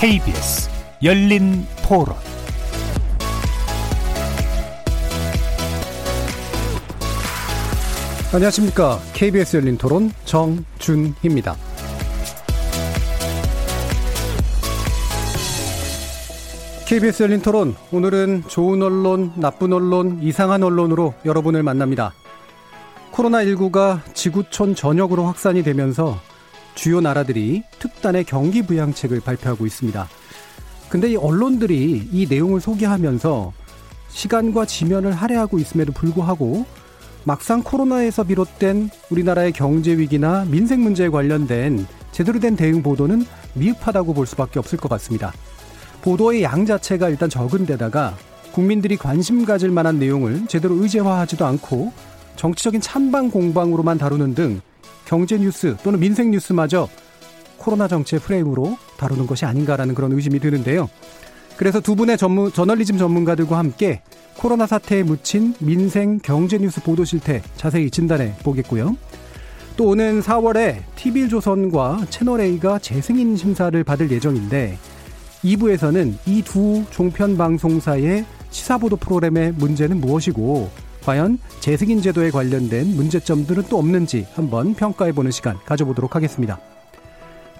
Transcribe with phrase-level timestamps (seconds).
[0.00, 0.70] KBS
[1.02, 2.14] 열린 토론
[8.32, 9.00] 안녕하십니까.
[9.12, 11.56] KBS 열린 토론 정준희입니다.
[16.86, 22.12] KBS 열린 토론 오늘은 좋은 언론, 나쁜 언론, 이상한 언론으로 여러분을 만납니다.
[23.10, 26.20] 코로나19가 지구촌 전역으로 확산이 되면서
[26.78, 30.08] 주요 나라들이 특단의 경기 부양책을 발표하고 있습니다.
[30.88, 33.52] 근데 이 언론들이 이 내용을 소개하면서
[34.10, 36.64] 시간과 지면을 할애하고 있음에도 불구하고
[37.24, 44.24] 막상 코로나에서 비롯된 우리나라의 경제 위기나 민생 문제에 관련된 제대로 된 대응 보도는 미흡하다고 볼
[44.28, 45.32] 수밖에 없을 것 같습니다.
[46.02, 48.16] 보도의 양 자체가 일단 적은 데다가
[48.52, 51.92] 국민들이 관심 가질 만한 내용을 제대로 의제화하지도 않고
[52.36, 54.60] 정치적인 찬반 공방으로만 다루는 등
[55.08, 56.86] 경제 뉴스 또는 민생 뉴스마저
[57.56, 60.90] 코로나 정치의 프레임으로 다루는 것이 아닌가라는 그런 의심이 드는데요.
[61.56, 64.02] 그래서 두 분의 전문, 저널리즘 전문가들과 함께
[64.36, 68.96] 코로나 사태에 묻힌 민생 경제 뉴스 보도 실태 자세히 진단해 보겠고요.
[69.78, 74.76] 또 오는 4월에 TV조선과 채널A가 재승인 심사를 받을 예정인데
[75.42, 80.70] 2부에서는 이 두 종편 방송사의 시사보도 프로그램의 문제는 무엇이고
[81.08, 86.60] 과연 재승인 제도에 관련된 문제점들은 또 없는지 한번 평가해보는 시간 가져보도록 하겠습니다.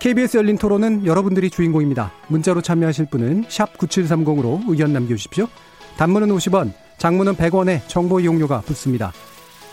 [0.01, 2.13] KBS 열린 토론은 여러분들이 주인공입니다.
[2.29, 5.49] 문자로 참여하실 분은 9730으로 의견 남겨주십시오.
[5.97, 9.13] 단문은 50원, 장문은 100원에 정보 이용료가 붙습니다.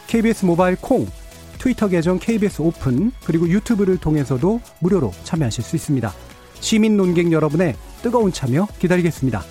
[0.08, 1.06] KBS 모바일 콩,
[1.58, 6.14] 트위터 계정 KBS 오픈, 그리고 유튜브를 통해서도 무료로 참여하실 수 있습니다.
[6.62, 9.44] 시민 논객 여러분의 뜨거운 참여 기다리겠습니다.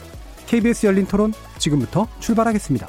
[0.47, 2.89] KBS 열린 토론 지금부터 출발하겠습니다.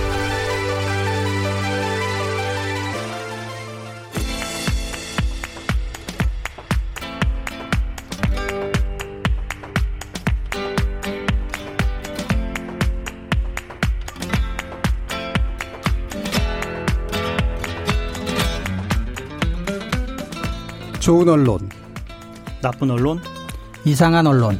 [21.11, 21.59] 좋은 언론,
[22.61, 23.19] 나쁜 언론,
[23.83, 24.57] 이상한 언론.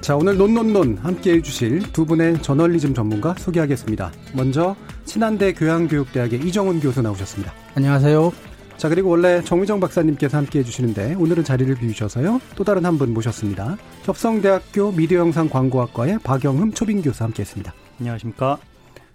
[0.00, 4.10] 자, 오늘 논논논 함께 해주실 두 분의 저널리즘 전문가 소개하겠습니다.
[4.34, 7.52] 먼저 친한대 교양교육대학의 이정훈 교수 나오셨습니다.
[7.76, 8.32] 안녕하세요.
[8.76, 12.40] 자, 그리고 원래 정미정 박사님께서 함께 해주시는데 오늘은 자리를 비우셔서요.
[12.56, 13.76] 또 다른 한 분 모셨습니다.
[14.02, 17.72] 협성대학교 미디어영상 광고학과의 박영흠 초빙 교수 함께 했습니다.
[18.00, 18.58] 안녕하십니까.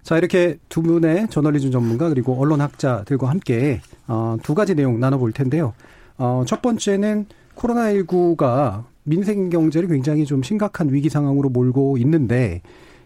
[0.08, 5.74] 자, 이렇게 두 분의 저널리즘 전문가 그리고 언론학자들과 함께 어, 두 가지 내용 나눠볼 텐데요.
[6.18, 7.26] 어, 첫 번째는
[7.58, 12.62] 코로나19가 민생 경제를 굉장히 좀 심각한 위기 상황으로 몰고 있는데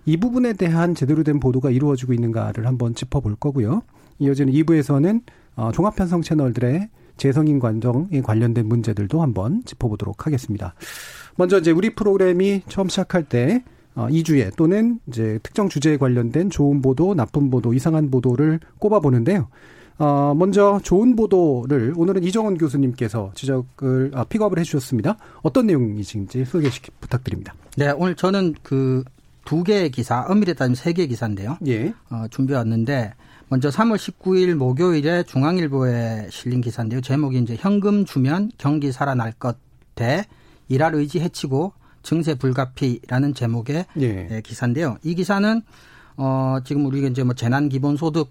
[0.05, 3.81] 이 부분에 대한 제대로 된 보도가 이루어지고 있는가를 한번 짚어볼 거고요.
[4.19, 5.21] 이어지는 2부에서는
[5.55, 6.87] 어, 종합편성 채널들의
[7.17, 10.75] 재성인 관정에 관련된 문제들도 한번 짚어보도록 하겠습니다.
[11.35, 16.81] 먼저 이제 우리 프로그램이 처음 시작할 때 어, 2주에 또는 이제 특정 주제에 관련된 좋은
[16.81, 19.47] 보도, 나쁜 보도, 이상한 보도를 꼽아보는데요.
[19.99, 25.17] 어, 먼저 좋은 보도를 오늘은 이정원 교수님께서 지적을, 아, 픽업을 해주셨습니다.
[25.43, 26.69] 어떤 내용이신지 소개
[26.99, 27.53] 부탁드립니다.
[27.77, 29.03] 네, 오늘 저는 그
[29.43, 31.57] 두 개의 기사, 엄밀히 따지면 세 개의 기사인데요.
[31.65, 31.93] 예.
[32.09, 33.13] 어, 준비해 왔는데,
[33.49, 37.01] 먼저 3월 19일 목요일에 중앙일보에 실린 기사인데요.
[37.01, 39.57] 제목이 이제 현금 주면 경기 살아날 것
[39.95, 40.25] 대
[40.69, 41.73] 일할 의지 해치고
[42.03, 44.41] 증세 불가피라는 제목의 예.
[44.43, 44.97] 기사인데요.
[45.03, 45.61] 이 기사는
[46.17, 48.29] 어 지금 우리가 이제 뭐 재난 기본 소득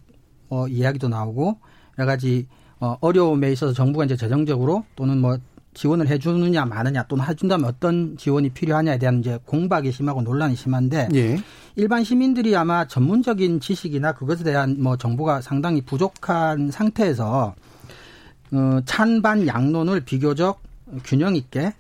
[0.49, 1.59] 어 이야기도 나오고
[1.99, 2.47] 여러 가지
[2.79, 5.39] 어 어려움에 있어서 정부가 이제 재정적으로 또는 뭐
[5.75, 11.39] 지원을 해주느냐 마느냐 또는 해준다면 어떤 지원이 필요하냐에 대한 이제 공박이 심하고 논란이 심한데 예.
[11.77, 17.55] 일반 시민들이 아마 전문적인 지식이나 그것에 대한 뭐 정보가 상당히 부족한 상태에서
[18.53, 20.61] 어, 찬반 양론을 비교적
[21.05, 21.73] 균형 있게 어,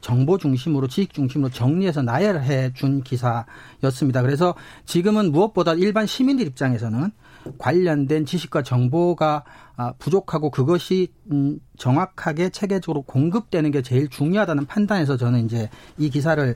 [0.00, 4.22] 정보 중심으로 지식 중심으로 정리해서 나열해 준 기사였습니다.
[4.22, 4.54] 그래서
[4.86, 7.10] 지금은 무엇보다 일반 시민들 입장에서는
[7.58, 9.44] 관련된 지식과 정보가
[9.76, 16.54] 아, 부족하고 그것이 음, 정확하게 체계적으로 공급되는 게 제일 중요하다는 판단에서 저는 이제 이 기사를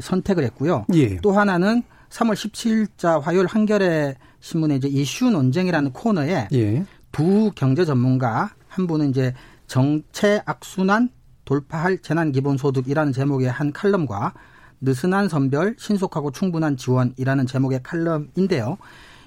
[0.00, 0.84] 선택을 했고요.
[0.94, 1.16] 예.
[1.16, 6.84] 또 하나는 3월 17일자 화요일 한겨레 신문의 이제 이슈 논쟁이라는 코너에 예.
[7.10, 9.34] 두 경제 전문가 한 분은 이제
[9.66, 11.10] 정체 악순환
[11.48, 14.34] 돌파할 재난 기본소득이라는 제목의 한 칼럼과
[14.82, 18.76] 느슨한 선별, 신속하고 충분한 지원이라는 제목의 칼럼인데요.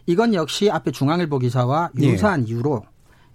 [0.05, 2.05] 이건 역시 앞에 중앙일보 기사와 예.
[2.05, 2.83] 유사한 이유로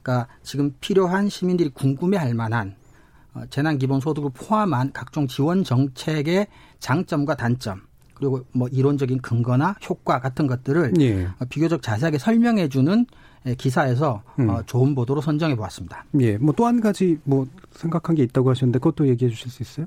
[0.02, 2.76] 그러니까 지금 필요한 시민들이 궁금해할 만한
[3.34, 6.46] 어, 재난 기본 소득을 포함한 각종 지원 정책의
[6.78, 7.80] 장점과 단점
[8.14, 11.24] 그리고 뭐 이론적인 근거나 효과 같은 것들을 예.
[11.24, 13.04] 어, 비교적 자세하게 설명해 주는 에,
[13.54, 14.48] 기사에서 음.
[14.50, 16.04] 어, 좋은 보도로 선정해 보았습니다.
[16.20, 16.36] 예.
[16.38, 19.86] 뭐 또 한 가지 뭐 생각한 게 있다고 하셨는데 그것도 얘기해 주실 수 있어요?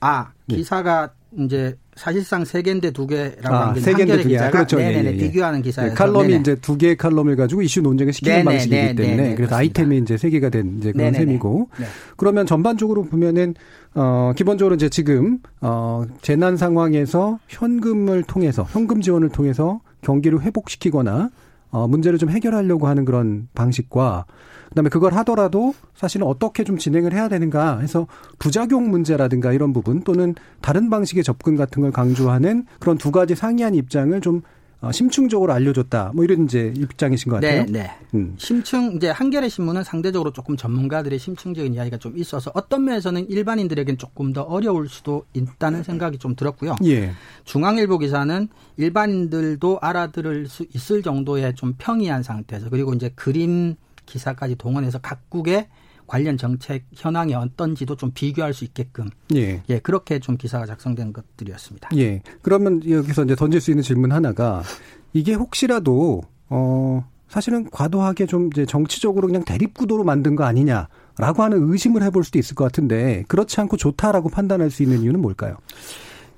[0.00, 0.56] 아 예.
[0.56, 4.50] 기사가 이제 사실상 세 개인데 두 개라고 아, 하는 게세 개인데 한겨레 두 개.
[4.50, 4.80] 그렇죠.
[4.80, 5.16] 예, 네네네 예, 예.
[5.18, 6.40] 비교하는 네, 기사에서 칼럼이 네네.
[6.40, 9.56] 이제 두 개의 칼럼을 가지고 이슈 논쟁을 시키는 네네, 방식이기 네네, 때문에 그래서 그렇습니다.
[9.56, 11.12] 아이템이 이제 세 개가 된 이제 그런.
[11.12, 11.86] 셈이고 네.
[12.16, 13.54] 그러면 전반적으로 보면은
[13.94, 21.30] 어 기본적으로 이제 지금 어 재난 상황에서 현금을 통해서 현금 지원을 통해서 경기를 회복시키거나
[21.70, 24.24] 어 문제를 좀 해결하려고 하는 그런 방식과
[24.70, 28.06] 그다음에 그걸 하더라도 사실은 어떻게 좀 진행을 해야 되는가 해서
[28.38, 33.74] 부작용 문제라든가 이런 부분 또는 다른 방식의 접근 같은 걸 강조하는 그런 두 가지 상이한
[33.74, 34.57] 입장을 좀 어,
[34.92, 36.12] 심층적으로 알려줬다.
[36.14, 37.64] 뭐 이런 이제 입장이신 것 같아요.
[37.64, 37.90] 네, 네.
[38.14, 38.34] 음.
[38.38, 44.32] 심층 이제 한겨레 신문은 상대적으로 조금 전문가들의 심층적인 이야기가 좀 있어서 어떤 면에서는 일반인들에겐 조금
[44.32, 46.76] 더 어려울 수도 있다는 생각이 좀 들었고요.
[46.84, 47.10] 예.
[47.44, 53.74] 중앙일보 기사는 일반인들도 알아들을 수 있을 정도의 좀 평이한 상태에서 그리고 이제 그림
[54.06, 55.66] 기사까지 동원해서 각국의
[56.08, 59.62] 관련 정책 현황이 어떤지도 좀 비교할 수 있게끔 예.
[59.68, 61.90] 예 그렇게 좀 기사가 작성된 것들이었습니다.
[61.96, 62.22] 예.
[62.42, 64.62] 그러면 여기서 이제 던질 수 있는 질문 하나가
[65.12, 70.88] 이게 혹시라도 어 사실은 과도하게 좀 이제 정치적으로 그냥 대립 구도로 만든 거 아니냐
[71.18, 75.20] 라고 하는 의심을 해볼 수도 있을 것 같은데 그렇지 않고 좋다라고 판단할 수 있는 이유는
[75.20, 75.56] 뭘까요?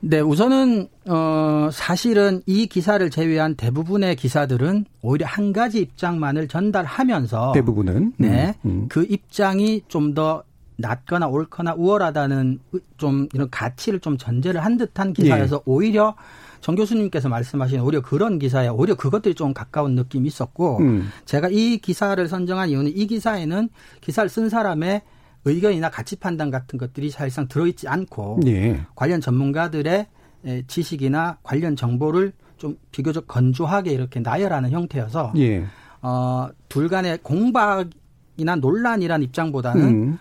[0.02, 8.14] 네, 우선은 어 사실은 이 기사를 제외한 대부분의 기사들은 오히려 한 가지 입장만을 전달하면서 대부분은
[8.16, 8.54] 네.
[8.64, 8.86] 음, 음.
[8.88, 10.42] 그 입장이 좀더
[10.80, 12.58] 낫거나 옳거나 우월하다는
[12.96, 15.60] 좀 이런 가치를 좀 전제를 한 듯한 기사여서 예.
[15.66, 16.14] 오히려
[16.60, 21.08] 정 교수님께서 말씀하신 오히려 그런 기사에 오히려 그것들이 좀 가까운 느낌이 있었고 음.
[21.24, 23.68] 제가 이 기사를 선정한 이유는 이 기사에는
[24.00, 25.02] 기사를 쓴 사람의
[25.44, 28.80] 의견이나 가치 판단 같은 것들이 사실상 들어있지 않고 예.
[28.94, 30.06] 관련 전문가들의
[30.46, 35.64] 에, 지식이나 관련 정보를 좀 비교적 건조하게 이렇게 나열하는 형태여서 예.
[36.02, 40.18] 어, 둘 간의 공박이나 논란이란 입장보다는 음.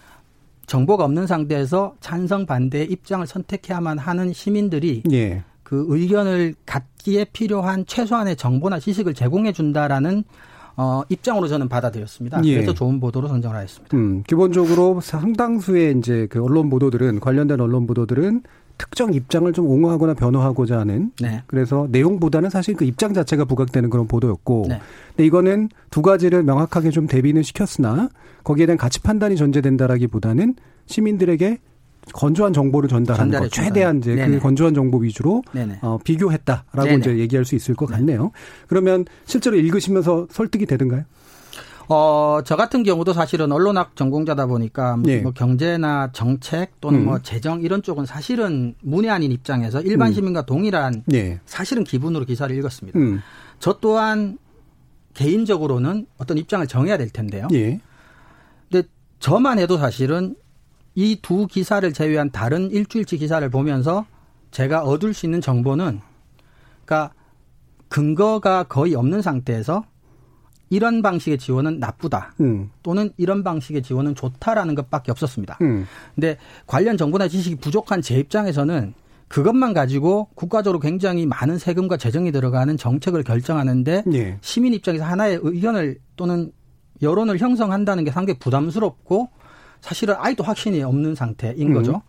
[0.65, 5.43] 정보가 없는 상태에서 찬성 반대의 입장을 선택해야만 하는 시민들이 예.
[5.63, 10.23] 그 의견을 갖기에 필요한 최소한의 정보나 지식을 제공해 준다라는
[10.81, 12.41] 어, 입장으로 저는 받아들였습니다.
[12.45, 12.53] 예.
[12.53, 13.97] 그래서 좋은 보도로 선정을 하였습니다.
[13.97, 18.43] 음, 기본적으로 상당수의 이제 그 언론 보도들은 관련된 언론 보도들은
[18.77, 21.43] 특정 입장을 좀 옹호하거나 변호하고자 하는 네.
[21.47, 24.79] 그래서 내용보다는 사실 그 입장 자체가 부각되는 그런 보도였고 네.
[25.09, 28.07] 근데 이거는 두 가지를 명확하게 좀 대비는 시켰으나
[28.45, 30.55] 거기에 대한 가치 판단이 전제된다라기보다는
[30.85, 31.57] 시민들에게
[32.13, 34.31] 건조한 정보를 전달하는 것 최대한 이제 준다는.
[34.31, 34.37] 네네.
[34.37, 35.79] 그 건조한 정보 위주로 네네.
[35.81, 36.97] 어, 비교했다라고 네네.
[36.97, 38.31] 이제 얘기할 수 있을 것 같네요.
[38.67, 41.05] 그러면 실제로 읽으시면서 설득이 되던가요?
[41.91, 45.21] 어, 저 같은 경우도 사실은 언론학 전공자다 보니까 예.
[45.21, 47.05] 뭐 경제나 정책 또는 음.
[47.05, 50.13] 뭐 재정 이런 쪽은 사실은 문외 아닌 입장에서 일반 음.
[50.13, 51.39] 시민과 동일한 예.
[51.47, 52.99] 사실은 기분으로 기사를 읽었습니다.
[52.99, 53.21] 음.
[53.57, 54.37] 저 또한
[55.15, 57.47] 개인적으로는 어떤 입장을 정해야 될 텐데요.
[57.53, 57.81] 예.
[58.71, 58.87] 근데
[59.17, 60.35] 저만 해도 사실은
[60.99, 64.05] 이 두 기사를 제외한 다른 일주일치 기사를 보면서
[64.51, 66.01] 제가 얻을 수 있는 정보는
[66.83, 67.13] 그러니까
[67.87, 69.85] 근거가 거의 없는 상태에서
[70.69, 72.33] 이런 방식의 지원은 나쁘다.
[72.41, 72.69] 음.
[72.83, 75.57] 또는 이런 방식의 지원은 좋다라는 것밖에 없었습니다.
[75.61, 75.87] 음.
[76.15, 76.37] 근데
[76.67, 78.93] 관련 정보나 지식이 부족한 제 입장에서는
[79.29, 84.37] 그것만 가지고 국가적으로 굉장히 많은 세금과 재정이 들어가는 정책을 결정하는데 예.
[84.41, 86.51] 시민 입장에서 하나의 의견을 또는
[87.01, 89.29] 여론을 형성한다는 게 상당히 부담스럽고
[89.81, 91.73] 사실은 아직도 확신이 없는 상태인 음.
[91.73, 92.01] 거죠.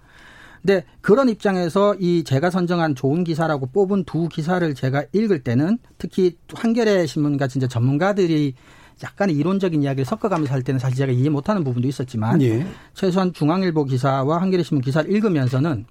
[0.62, 6.36] 근데 그런 입장에서 이 제가 선정한 좋은 기사라고 뽑은 두 기사를 제가 읽을 때는 특히
[6.52, 8.54] 한겨레 신문 같은 이제 전문가들이
[9.02, 12.66] 약간의 이론적인 이야기를 섞어가면서 할 때는 사실 제가 이해 못하는 부분도 있었지만 예.
[12.92, 15.86] 최소한 중앙일보 기사와 한겨레 신문 기사를 읽으면서는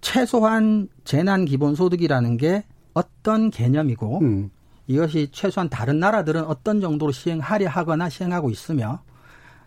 [0.00, 4.50] 최소한 재난 기본 소득이라는 게 어떤 개념이고 음.
[4.86, 9.02] 이것이 최소한 다른 나라들은 어떤 정도로 시행하려 하거나 시행하고 있으며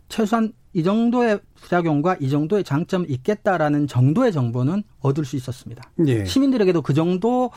[0.10, 5.84] 최소한 이 정도의 부작용과 이 정도의 장점이 있겠다라는 정도의 정보는 얻을 수 있었습니다.
[6.08, 6.26] 예.
[6.26, 7.52] 시민들에게도 그 정도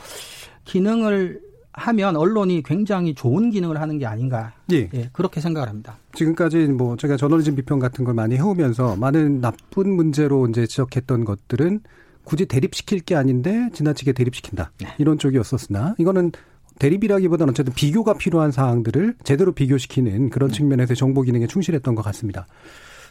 [0.65, 1.41] 기능을
[1.77, 4.53] 하면 언론이 굉장히 좋은 기능을 하는 게 아닌가.
[4.71, 4.89] 예.
[4.93, 5.97] 예, 그렇게 생각을 합니다.
[6.13, 11.81] 지금까지 뭐 제가 저널리즘 비평 같은 걸 많이 해오면서 많은 나쁜 문제로 이제 지적했던 것들은
[12.23, 16.31] 굳이 대립시킬 게 아닌데 지나치게 대립시킨다 이런 쪽이었었으나 이거는
[16.79, 22.47] 대립이라기보다는 어쨌든 비교가 필요한 사항들을 제대로 비교시키는 그런 측면에서 정보 기능에 충실했던 것 같습니다.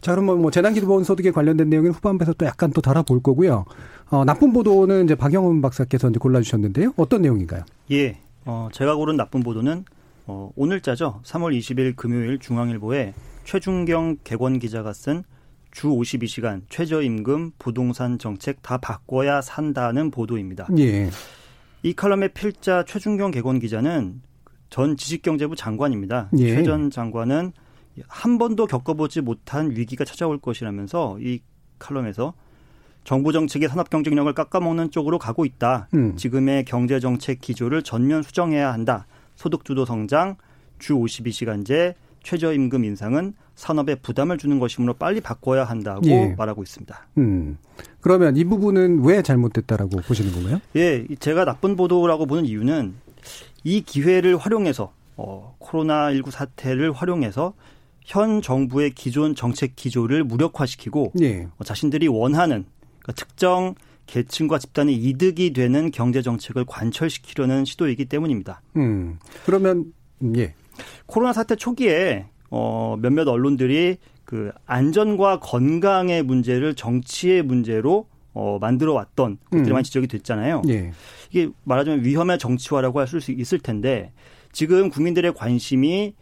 [0.04, 3.64] 자, 그러면 뭐 재난기본 소득에 관련된 내용은 후반부에서 또 약간 또 달아볼 거고요.
[4.10, 6.92] 어, 나쁜 보도는 이제 박영훈 박사께서 이제 골라주셨는데요.
[6.98, 7.62] 어떤 내용인가요?
[7.90, 9.86] 예, 어, 제가 고른 나쁜 보도는
[10.26, 11.22] 어, 오늘자죠.
[11.24, 15.24] 3월 20일 금요일 중앙일보에 최준경 개권 기자가 쓴
[15.74, 20.68] 주 52시간 최저임금 부동산 정책 다 바꿔야 산다는 보도입니다.
[20.78, 21.10] 예.
[21.82, 24.22] 이 칼럼의 필자 최준경 개권 기자는
[24.70, 26.30] 전 지식경제부 장관입니다.
[26.38, 26.54] 예.
[26.54, 27.52] 최전 장관은
[28.08, 31.40] 한 번도 겪어보지 못한 위기가 찾아올 것이라면서 이
[31.78, 32.34] 칼럼에서
[33.04, 35.88] 정부 정책의 산업 경쟁력을 깎아먹는 쪽으로 가고 있다.
[35.94, 36.16] 음.
[36.16, 39.06] 지금의 경제 정책 기조를 전면 수정해야 한다.
[39.36, 40.36] 소득 주도 성장,
[40.78, 46.34] 주 52시간제, 최저임금 인상은 산업에 부담을 주는 것이므로 빨리 바꿔야 한다고 예.
[46.36, 47.06] 말하고 있습니다.
[47.18, 47.58] 음.
[48.00, 50.60] 그러면 이 부분은 왜 잘못됐다라고 보시는 건가요?
[50.74, 52.94] 예, 제가 나쁜 보도라고 보는 이유는
[53.62, 57.54] 이 기회를 활용해서 어, 코로나19 사태를 활용해서
[58.04, 61.48] 현 정부의 기존 정책 기조를 무력화시키고 예.
[61.58, 62.64] 어, 자신들이 원하는
[63.00, 63.74] 그러니까 특정
[64.06, 68.60] 계층과 집단의 이득이 되는 경제 정책을 관철시키려는 시도이기 때문입니다.
[68.76, 69.18] 음.
[69.46, 69.92] 그러면
[70.22, 70.54] 음, 예.
[71.06, 79.38] 코로나 사태 초기에 어, 몇몇 언론들이 그 안전과 건강의 문제를 정치의 문제로 어, 만들어 왔던
[79.50, 79.72] 것들이 음.
[79.72, 80.62] 많이 지적이 됐잖아요.
[80.68, 80.92] 예.
[81.30, 84.12] 이게 말하자면 위험의 정치화라고 할 수 있을 텐데
[84.52, 86.14] 지금 국민들의 관심이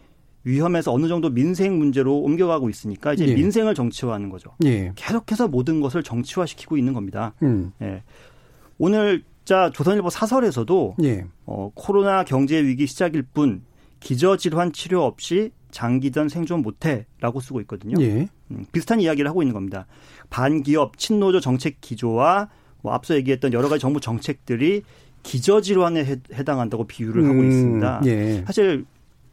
[0.44, 3.34] 위험에서 어느 정도 민생 문제로 옮겨가고 있으니까 이제 예.
[3.34, 4.50] 민생을 정치화하는 거죠.
[4.64, 4.92] 예.
[4.96, 7.34] 계속해서 모든 것을 정치화시키고 있는 겁니다.
[7.42, 7.72] 음.
[7.80, 8.02] 예.
[8.78, 11.24] 오늘 자 조선일보 사설에서도 예.
[11.46, 13.62] 어, 코로나 경제 위기 시작일 뿐
[14.00, 17.96] 기저 질환 치료 없이 장기전 생존 못해라고 쓰고 있거든요.
[18.00, 18.28] 예.
[18.50, 19.86] 음, 비슷한 이야기를 하고 있는 겁니다.
[20.28, 22.48] 반기업 친노조 정책 기조와
[22.82, 24.82] 뭐 앞서 얘기했던 여러 가지 정부 정책들이
[25.22, 28.02] 기저 질환에 해, 해당한다고 비유를 하고 음, 있습니다.
[28.06, 28.42] 예.
[28.44, 28.84] 사실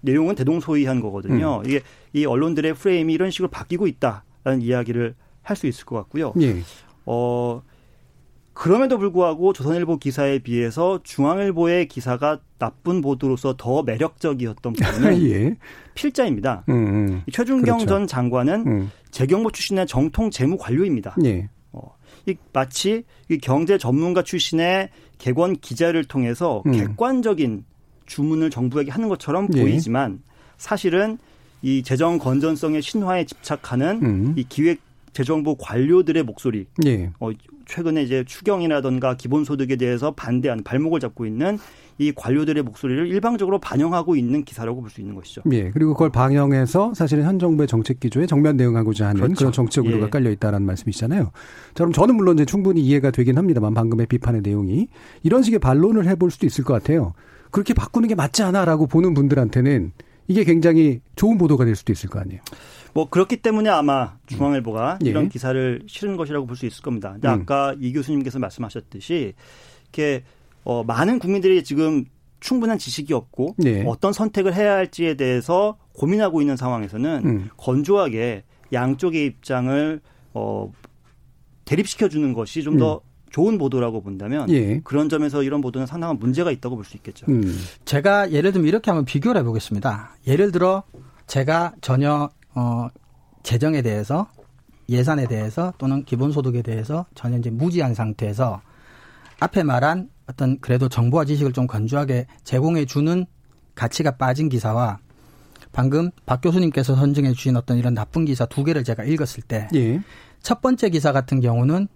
[0.01, 1.62] 내용은 대동소이한 거거든요.
[1.65, 1.82] 이게
[2.13, 6.34] 이 언론들의 프레임이 이런 식으로 바뀌고 있다라는 이야기를 할 수 있을 것 같고요.
[6.41, 6.62] 예.
[7.06, 7.63] 어
[8.53, 15.56] 그럼에도 불구하고 조선일보 기사에 비해서 중앙일보의 기사가 나쁜 보도로서 더 매력적이었던 부분은 예.
[15.96, 16.65] 필자입니다.
[16.70, 17.22] 음, 음.
[17.25, 17.86] 이 최준경 그렇죠.
[17.86, 18.91] 전 장관은 음.
[19.12, 21.15] 재경부 출신의 정통 재무 관료입니다.
[21.24, 21.50] 예.
[21.72, 26.74] 어, 이 마치 이 경제 전문가 출신의 개권 기자를 통해서 음.
[26.74, 27.63] 객관적인
[28.09, 29.61] 주문을 정부에게 하는 것처럼 예.
[29.61, 30.21] 보이지만
[30.57, 31.17] 사실은
[31.61, 34.33] 이 재정 건전성의 신화에 집착하는 음.
[34.35, 34.81] 이 기획
[35.13, 37.11] 재정부 관료들의 목소리 예.
[37.19, 37.29] 어,
[37.65, 41.57] 최근에 이제 추경이라던가 기본소득에 대해서 반대하는 발목을 잡고 있는
[42.00, 45.41] 이 관료들의 목소리를 일방적으로 반영하고 있는 기사라고 볼 수 있는 것이죠.
[45.51, 45.70] 예.
[45.70, 49.36] 그리고 그걸 방영해서 사실은 현 정부의 정책 기조에 정면 대응하고자 하는 그렇죠.
[49.36, 50.10] 그런 정책 의도가 예.
[50.10, 51.25] 깔려 있다라는 말씀이시잖아요.
[51.25, 51.32] 자,
[51.75, 54.88] 그럼 저는 물론 이제 충분히 이해가 되긴 합니다만 방금의 비판의 내용이
[55.24, 57.13] 이런 식의 반론을 해볼 수도 있을 것 같아요.
[57.51, 59.91] 그렇게 바꾸는 게 맞지 않아라고 보는 분들한테는
[60.29, 62.39] 이게 굉장히 좋은 보도가 될 수도 있을 거 아니에요.
[62.94, 65.10] 뭐 그렇기 때문에 아마 중앙일보가 예.
[65.10, 67.12] 이런 기사를 실은 것이라고 볼 수 있을 겁니다.
[67.12, 67.41] 근데 음.
[67.41, 69.34] 아까 이 교수님께서 말씀하셨듯이
[69.84, 70.24] 이렇게
[70.69, 72.05] 어, 많은 국민들이 지금
[72.41, 73.83] 충분한 지식이 없고 네.
[73.88, 77.49] 어떤 선택을 해야 할지에 대해서 고민하고 있는 상황에서는 음.
[77.57, 79.99] 건조하게 양쪽의 입장을
[80.35, 80.71] 어,
[81.65, 84.53] 대립시켜 주는 것이 좀더 좋은 보도라고 본다면 음.
[84.53, 84.81] 예.
[84.83, 87.25] 그런 점에서 이런 보도는 상당한 문제가 있다고 볼 수 있겠죠.
[87.29, 87.41] 음.
[87.85, 90.17] 제가 예를 들면 이렇게 한번 비교를 해보겠습니다.
[90.27, 90.83] 예를 들어
[91.25, 92.88] 제가 전혀 어
[93.41, 94.27] 재정에 대해서
[94.88, 98.61] 예산에 대해서 또는 기본소득에 대해서 전혀 이제 무지한 상태에서
[99.39, 103.25] 앞에 말한 어떤 그래도 정보와 지식을 좀 건조하게 제공해 주는
[103.75, 105.00] 가치가 빠진 기사와
[105.71, 110.00] 방금 박 교수님께서 선정해 주신 어떤 이런 나쁜 기사 두 개를 제가 읽었을 때첫 예.
[110.62, 111.88] 번째 기사 같은 경우는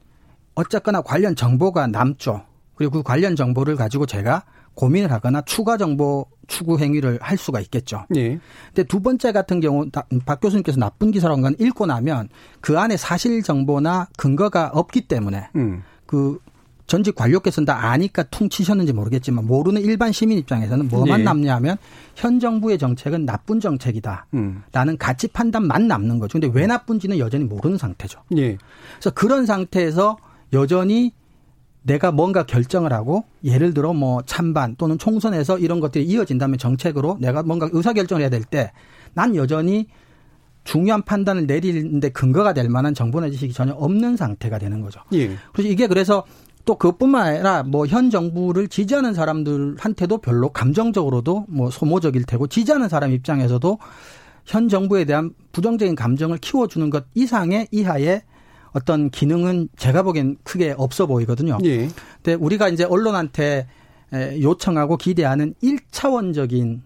[0.55, 2.43] 어쨌거나 관련 정보가 남죠.
[2.75, 4.43] 그리고 그 관련 정보를 가지고 제가
[4.75, 8.05] 고민을 하거나 추가 정보 추구 행위를 할 수가 있겠죠.
[8.15, 8.39] 예.
[8.67, 12.29] 근데 두 번째 같은 경우 나- 박 교수님께서 나쁜 기사라는 건 읽고 나면
[12.61, 15.83] 그 안에 사실 정보나 근거가 없기 때문에 음.
[16.05, 16.39] 그
[16.85, 21.23] 전직 관료께서는 다 아니까 퉁 치셨는지 모르겠지만 모르는 일반 시민 입장에서는 뭐만 예.
[21.23, 21.77] 남냐면
[22.15, 24.27] 현 정부의 정책은 나쁜 정책이다.
[24.33, 24.63] 음.
[24.71, 26.39] 라는 가치 판단만 남는 거죠.
[26.39, 28.19] 근데 왜 나쁜지는 여전히 모르는 상태죠.
[28.37, 28.57] 예.
[28.95, 30.17] 그래서 그런 상태에서
[30.51, 31.13] 여전히
[31.83, 37.43] 내가 뭔가 결정을 하고 예를 들어 뭐 찬반 또는 총선에서 이런 것들이 이어진다면 정책으로 내가
[37.43, 38.71] 뭔가 의사 결정을 해야 될 때
[39.15, 39.87] 난 여전히
[40.63, 45.01] 중요한 판단을 내리는데 근거가 될 만한 정보나 지식이 전혀 없는 상태가 되는 거죠.
[45.13, 45.35] 예.
[45.51, 46.23] 그래서 이게 그래서
[46.65, 53.11] 또 그것뿐만 아니라 뭐 현 정부를 지지하는 사람들한테도 별로 감정적으로도 뭐 소모적일 테고 지지하는 사람
[53.11, 53.77] 입장에서도
[54.45, 58.21] 현 정부에 대한 부정적인 감정을 키워주는 것 이상의 이하의
[58.71, 61.57] 어떤 기능은 제가 보기엔 크게 없어 보이거든요.
[61.63, 61.89] 예.
[62.15, 63.67] 근데 우리가 이제 언론한테
[64.13, 66.81] 에, 요청하고 기대하는 일차원적인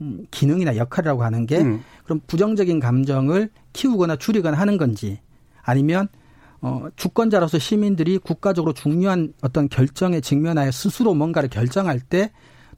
[0.00, 1.82] 음, 기능이나 역할이라고 하는 게 음.
[2.04, 5.20] 그럼 부정적인 감정을 키우거나 줄이거나 하는 건지
[5.62, 6.08] 아니면
[6.62, 12.30] 어, 주권자로서 시민들이 국가적으로 중요한 어떤 결정에 직면하여 스스로 뭔가를 결정할 때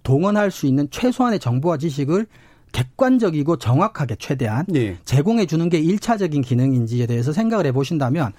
[0.02, 2.26] 동원할 수 있는 최소한의 정보와 지식을
[2.72, 4.96] 객관적이고 정확하게 최대한 예.
[5.04, 8.32] 제공해 주는 게 일차적인 기능인지에 대해서 생각을 해 보신다면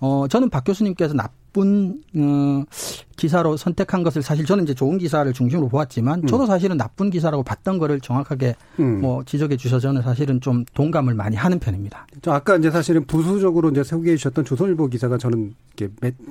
[0.00, 1.14] 어 저는 박 교수님께서
[1.54, 2.64] 나쁜 어
[3.16, 6.26] 기사로 선택한 것을 사실 저는 이제 좋은 기사를 중심으로 보았지만 음.
[6.26, 9.00] 저도 사실은 나쁜 기사라고 봤던 거를 정확하게 음.
[9.00, 12.06] 뭐 지적해 주셔서 저는 사실은 좀 동감을 많이 하는 편입니다.
[12.22, 15.54] 저 아까 이제 사실은 부수적으로 이제 소개해 주셨던 조선일보 기사가 저는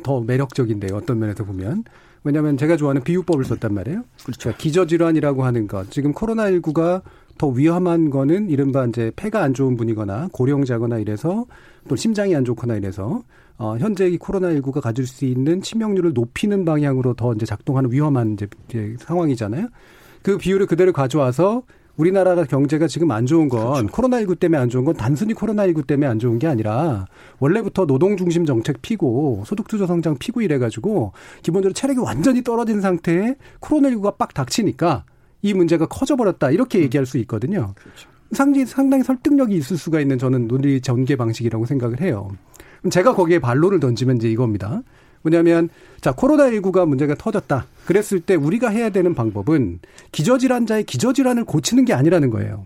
[0.04, 0.98] 더 매력적인데요.
[0.98, 1.86] 어떤 면에서 보면
[2.26, 4.04] 왜냐하면 제가 좋아하는 비유법을 썼단 말이에요.
[4.24, 4.40] 그렇죠.
[4.40, 5.90] 그러니까 기저질환이라고 하는 것.
[5.90, 7.02] 지금 코로나19가
[7.38, 11.46] 더 위험한 거는 이른바 이제 폐가 안 좋은 분이거나 고령자거나 이래서
[11.88, 13.24] 또 심장이 안 좋거나 이래서
[13.58, 18.48] 어, 현재 이 코로나19가 가질 수 있는 치명률을 높이는 방향으로 더 이제 작동하는 위험한 이제,
[18.68, 19.68] 이제 상황이잖아요.
[20.22, 21.64] 그 비율을 그대로 가져와서
[21.96, 23.88] 우리나라가 경제가 지금 안 좋은 건 그렇죠.
[23.88, 27.06] 코로나19 때문에 안 좋은 건 단순히 코로나19 때문에 안 좋은 게 아니라
[27.40, 31.12] 원래부터 노동 중심 정책 피고 소득 주도 성장 피고 이래 가지고
[31.44, 35.04] 기본적으로 체력이 완전히 떨어진 상태에 코로나19가 빡 닥치니까
[35.44, 36.84] 이 문제가 커져 버렸다 이렇게 음.
[36.84, 37.74] 얘기할 수 있거든요.
[37.76, 38.10] 그렇죠.
[38.32, 42.32] 상당히, 상당히 설득력이 있을 수가 있는 저는 논리 전개 방식이라고 생각을 해요.
[42.90, 44.82] 제가 거기에 반론을 던지면 이제 이겁니다.
[45.22, 45.70] 뭐냐면
[46.02, 47.66] 자 코로나19가 문제가 터졌다.
[47.86, 49.80] 그랬을 때 우리가 해야 되는 방법은
[50.12, 52.66] 기저질환자의 기저질환을 고치는 게 아니라는 거예요.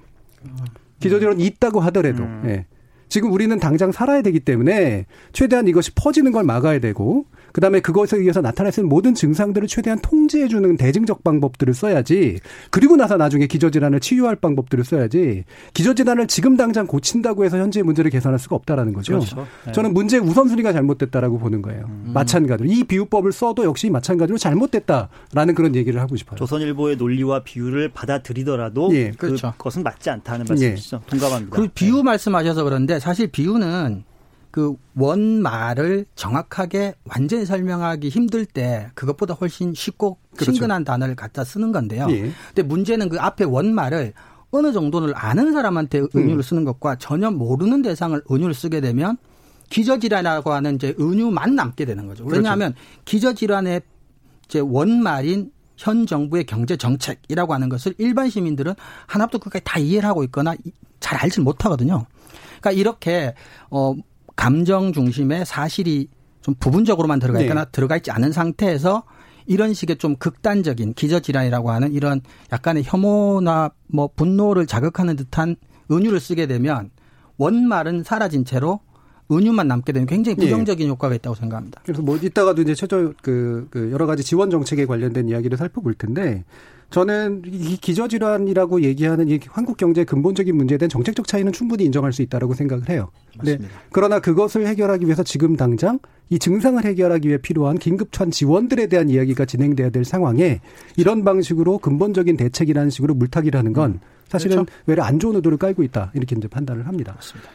[0.99, 2.43] 기저질환이 있다고 하더라도 음.
[2.47, 2.65] 예.
[3.09, 7.25] 지금 우리는 당장 살아야 되기 때문에 최대한 이것이 퍼지는 걸 막아야 되고
[7.57, 12.39] 그다음에 그것에 의해서 나타날 수 있는 모든 증상들을 최대한 통제해 주는 대증적 방법들을 써야지.
[12.69, 15.43] 그리고 나서 나중에 기저질환을 치유할 방법들을 써야지.
[15.73, 19.13] 기저질환을 지금 당장 고친다고 해서 현재의 문제를 개선할 수가 없다라는 거죠.
[19.13, 19.47] 그렇죠.
[19.65, 19.71] 네.
[19.71, 21.85] 저는 문제 우선순위가 잘못됐다라고 보는 거예요.
[21.87, 22.11] 음.
[22.13, 26.37] 마찬가지로 이 비유법을 써도 역시 마찬가지로 잘못됐다라는 그런 얘기를 하고 싶어요.
[26.37, 29.09] 조선일보의 논리와 비유를 받아들이더라도 예.
[29.17, 29.55] 그렇죠.
[29.57, 31.01] 그것은 맞지 않다는 말씀이시죠.
[31.03, 31.09] 예.
[31.09, 31.55] 동감합니다.
[31.55, 32.03] 그 비유 네.
[32.03, 34.03] 말씀하셔서 그런데 사실 비유는
[34.57, 40.51] 그 원말을 정확하게 완전히 설명하기 힘들 때 그것보다 훨씬 쉽고 그렇죠.
[40.51, 42.07] 친근한 단어를 갖다 쓰는 건데요.
[42.09, 42.31] 예.
[42.47, 44.13] 근데 문제는 그 앞에 원말을
[44.49, 46.41] 어느 정도를 아는 사람한테 은유를 음.
[46.41, 49.17] 쓰는 것과 전혀 모르는 대상을 은유를 쓰게 되면
[49.69, 52.23] 기저질환이라고 하는 이제 은유만 남게 되는 거죠.
[52.23, 52.39] 그렇죠.
[52.39, 53.01] 왜냐하면 그렇죠.
[53.05, 53.81] 기저질환의
[54.45, 58.73] 이제 원말인 현 정부의 경제 정책이라고 하는 것을 일반 시민들은
[59.05, 60.55] 하나부터 끝까지 다 이해를 하고 있거나
[60.99, 62.07] 잘 알지 못하거든요.
[62.59, 63.35] 그러니까 이렇게
[63.69, 63.93] 어
[64.37, 66.07] 감정 중심의 사실이
[66.41, 67.71] 좀 부분적으로만 들어가 있거나 네.
[67.73, 69.03] 들어가 있지 않은 상태에서
[69.47, 72.21] 이런 식의 좀 극단적인 기저질환이라고 하는 이런
[72.53, 75.57] 약간의 혐오나 뭐 분노를 자극하는 듯한
[75.91, 76.91] 은유를 쓰게 되면
[77.37, 78.79] 원말은 사라진 채로
[79.31, 80.45] 은유만 남게 되면 굉장히 예.
[80.45, 80.89] 부정적인 네.
[80.89, 81.81] 효과가 있다고 생각합니다.
[81.83, 86.45] 그래서 뭐 이따가도 이제 최저 그, 그 여러 가지 지원 정책에 관련된 이야기를 살펴볼 텐데
[86.89, 92.21] 저는 이 기저질환이라고 얘기하는 이 한국 경제의 근본적인 문제에 대한 정책적 차이는 충분히 인정할 수
[92.21, 93.09] 있다라고 생각을 해요.
[93.43, 93.57] 네.
[93.91, 99.45] 그러나 그것을 해결하기 위해서 지금 당장 이 증상을 해결하기 위해 필요한 긴급한 지원들에 대한 이야기가
[99.45, 100.61] 진행돼야 될 상황에
[100.95, 104.71] 이런 방식으로 근본적인 대책이라는 식으로 물타기를 하는 건 사실은 그렇죠.
[104.85, 107.13] 외려 안 좋은 의도를 깔고 있다 이렇게 이제 판단을 합니다.
[107.15, 107.49] 맞습니다.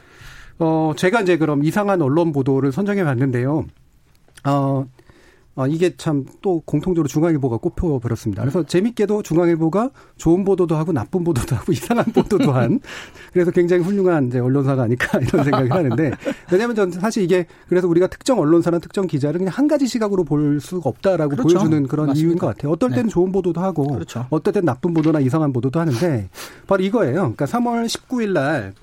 [0.58, 3.64] 어 제가 이제 그럼 이상한 언론 보도를 선정해 봤는데요.
[4.44, 4.86] 어
[5.54, 8.42] 아, 이게 참 또 공통적으로 중앙일보가 꼽혀버렸습니다.
[8.42, 12.80] 그래서 재밌게도 중앙일보가 좋은 보도도 하고 나쁜 보도도 하고 이상한 보도도 한
[13.32, 16.12] 그래서 굉장히 훌륭한 이제 언론사가 아닐까 이런 생각을 하는데
[16.50, 20.60] 왜냐하면 전 사실 이게 그래서 우리가 특정 언론사나 특정 기자를 그냥 한 가지 시각으로 볼
[20.60, 21.58] 수가 없다라고 그렇죠.
[21.58, 22.26] 보여주는 그런 맞습니다.
[22.26, 22.72] 이유인 것 같아요.
[22.72, 23.08] 어떨 때는 네.
[23.10, 24.26] 좋은 보도도 하고 그렇죠.
[24.30, 26.28] 어떨 때는 나쁜 보도나 이상한 보도도 하는데
[26.66, 27.14] 바로 이거예요.
[27.34, 28.74] 그러니까 3월 19일 날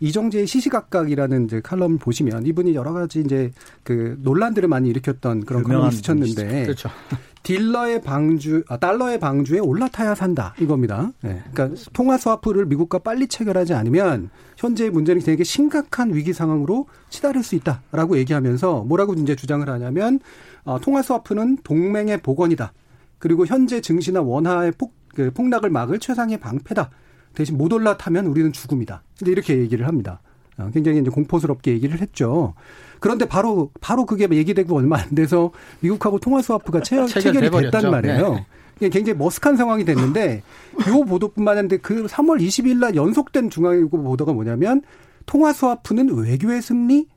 [0.00, 3.50] 이정재의 시시각각이라는 이제 칼럼 보시면 이분이 여러 가지 이제
[3.82, 6.90] 그 논란들을 많이 일으켰던 그런 칼럼을 쓰셨는데 그렇죠.
[7.44, 11.12] 딜러의 방주, 아, 달러의 방주에 올라타야 산다 이겁니다.
[11.20, 11.42] 네.
[11.52, 17.54] 그러니까 통화 스와프를 미국과 빨리 체결하지 않으면 현재의 문제는 되게 심각한 위기 상황으로 치달을 수
[17.54, 20.20] 있다라고 얘기하면서 뭐라고 이제 주장을 하냐면
[20.64, 22.72] 어, 통화 스와프는 동맹의 복원이다.
[23.18, 26.90] 그리고 현재 증시나 원화의 폭, 그 폭락을 막을 최상의 방패다.
[27.34, 29.02] 대신 못 올라타면 우리는 죽음이다.
[29.20, 30.20] 이제 이렇게 얘기를 합니다.
[30.56, 32.54] 어, 굉장히 이제 공포스럽게 얘기를 했죠.
[33.00, 38.34] 그런데 바로 바로 그게 얘기되고 얼마 안 돼서 미국하고 통화 스와프가 체결, 체결이 됐단 말이에요.
[38.80, 38.88] 네.
[38.88, 40.42] 굉장히 머쓱한 상황이 됐는데
[40.88, 44.82] 요 보도뿐만 아니라 그 3월 20일 날 연속된 중앙일보 보도가 뭐냐면
[45.26, 47.08] 통화 스와프는 외교의 승리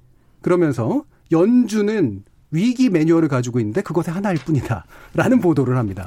[0.42, 6.06] 그러면서 연준은 위기 매뉴얼을 가지고 있는데 그것의 하나일 뿐이다라는 보도를 합니다.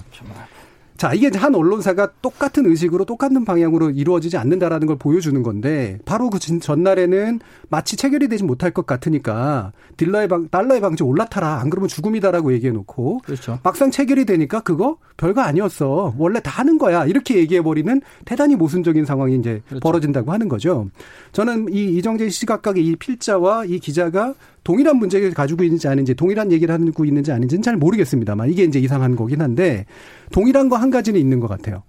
[1.00, 6.38] 자, 이게 한 언론사가 똑같은 의식으로 똑같은 방향으로 이루어지지 않는다라는 걸 보여주는 건데 바로 그
[6.38, 11.58] 전날에는 마치 체결이 되지 못할 것 같으니까 딜러의 방, 달러의 방지 올라타라.
[11.58, 13.60] 안 그러면 죽음이다라고 얘기해 놓고 그렇죠.
[13.62, 16.16] 막상 체결이 되니까 그거 별거 아니었어.
[16.18, 17.06] 원래 다 하는 거야.
[17.06, 19.80] 이렇게 얘기해 버리는 대단히 모순적인 상황이 이제 그렇죠.
[19.80, 20.90] 벌어진다고 하는 거죠.
[21.32, 24.34] 저는 이 이정재 시각각의 이 필자와 이 기자가
[24.64, 29.16] 동일한 문제를 가지고 있는지 아닌지 동일한 얘기를 하고 있는지 아닌지는 잘 모르겠습니다만 이게 이제 이상한
[29.16, 29.86] 거긴 한데
[30.32, 31.82] 동일한 거 한 가지는 있는 것 같아요.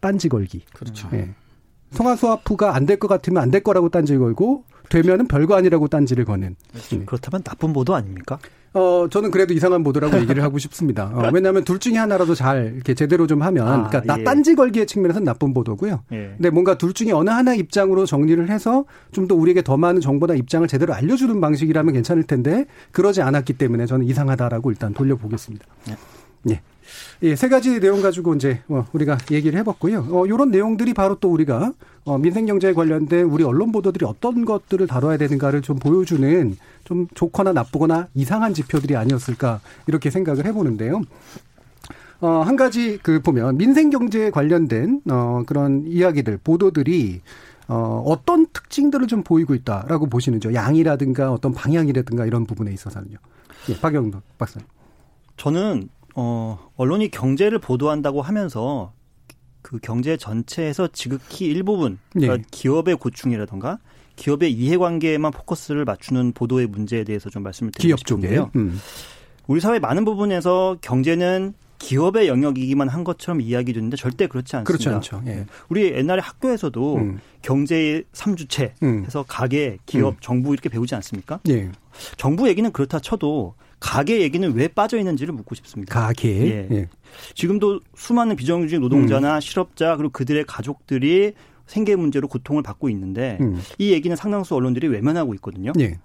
[0.00, 0.62] 딴지 걸기.
[0.72, 1.08] 그렇죠.
[1.12, 1.30] 예.
[1.92, 6.56] 성화수화프가 안 될 것 같으면 안 될 거라고 딴지 걸고 되면은 별거 아니라고 딴지를 거는.
[6.90, 7.04] 네.
[7.06, 8.38] 그렇다면 나쁜 보도 아닙니까?
[8.74, 11.10] 어, 저는 그래도 이상한 보도라고 얘기를 하고 싶습니다.
[11.14, 14.24] 어, 왜냐하면 둘 중에 하나라도 잘 이렇게 제대로 좀 하면, 아, 그러니까 나 예.
[14.24, 16.02] 딴지 걸기의 측면에서는 나쁜 보도고요.
[16.12, 16.34] 예.
[16.36, 20.34] 근데 뭔가 둘 중에 어느 하나 입장으로 정리를 해서 좀 더 우리에게 더 많은 정보나
[20.34, 25.64] 입장을 제대로 알려주는 방식이라면 괜찮을 텐데 그러지 않았기 때문에 저는 이상하다라고 일단 돌려보겠습니다.
[25.88, 26.60] 예.
[27.22, 30.08] 예, 세 가지 내용 가지고 이제 어, 우리가 얘기를 해봤고요.
[30.10, 31.72] 어, 이런 내용들이 바로 또 우리가
[32.04, 37.52] 어, 민생 경제에 관련된 우리 언론 보도들이 어떤 것들을 다뤄야 되는가를 좀 보여주는 좀 좋거나
[37.52, 41.02] 나쁘거나 이상한 지표들이 아니었을까 이렇게 생각을 해보는데요.
[42.20, 47.22] 어, 한 가지 그 보면 민생 경제에 관련된 어, 그런 이야기들, 보도들이
[47.68, 50.52] 어, 어떤 특징들을 좀 보이고 있다라고 보시는죠.
[50.52, 53.16] 양이라든가 어떤 방향이라든가 이런 부분에 있어서는요.
[53.70, 54.66] 예, 박영도 박사님.
[55.36, 58.92] 저는 어 언론이 경제를 보도한다고 하면서
[59.64, 62.42] 그 경제 전체에서 지극히 일부분 그러니까 예.
[62.50, 63.78] 기업의 고충이라던가
[64.14, 67.96] 기업의 이해관계에만 포커스를 맞추는 보도의 문제에 대해서 좀 말씀을 드리고.
[67.96, 68.50] 싶은데요.
[68.56, 68.78] 음.
[69.46, 74.66] 우리 사회 많은 부분에서 경제는 기업의 영역이기만 한 것처럼 이야기되는데 절대 그렇지 않습니다.
[74.66, 75.22] 그렇지 않죠.
[75.26, 75.46] 예.
[75.70, 77.20] 우리 옛날에 학교에서도 음.
[77.40, 79.04] 경제의 삼주체 음.
[79.06, 80.16] 해서 가계, 기업, 음.
[80.20, 81.40] 정부 이렇게 배우지 않습니까?
[81.48, 81.72] 예.
[82.18, 86.06] 정부 얘기는 그렇다 쳐도 가계 얘기는 왜 빠져 있는지를 묻고 싶습니다.
[86.06, 86.28] 가계.
[86.46, 86.68] 예.
[86.70, 86.88] 예.
[87.34, 91.32] 지금도 수많은 비정규직 노동자나 실업자 그리고 그들의 가족들이
[91.66, 93.60] 생계 문제로 고통을 받고 있는데 음.
[93.78, 95.72] 이 얘기는 상당수 언론들이 외면하고 있거든요.
[95.78, 95.98] 예.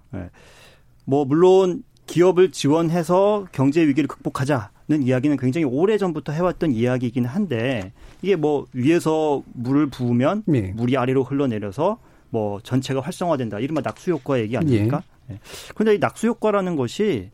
[1.06, 8.36] 뭐 물론 기업을 지원해서 경제 위기를 극복하자는 이야기는 굉장히 오래 전부터 해왔던 이야기이긴 한데 이게
[8.36, 10.62] 뭐 위에서 물을 부으면 예.
[10.76, 15.04] 물이 아래로 흘러내려서 뭐 전체가 활성화된다 이른바 낙수 효과 얘기 아닙니까?
[15.30, 15.40] 예.
[15.76, 17.30] 그런데 이 낙수 효과라는 것이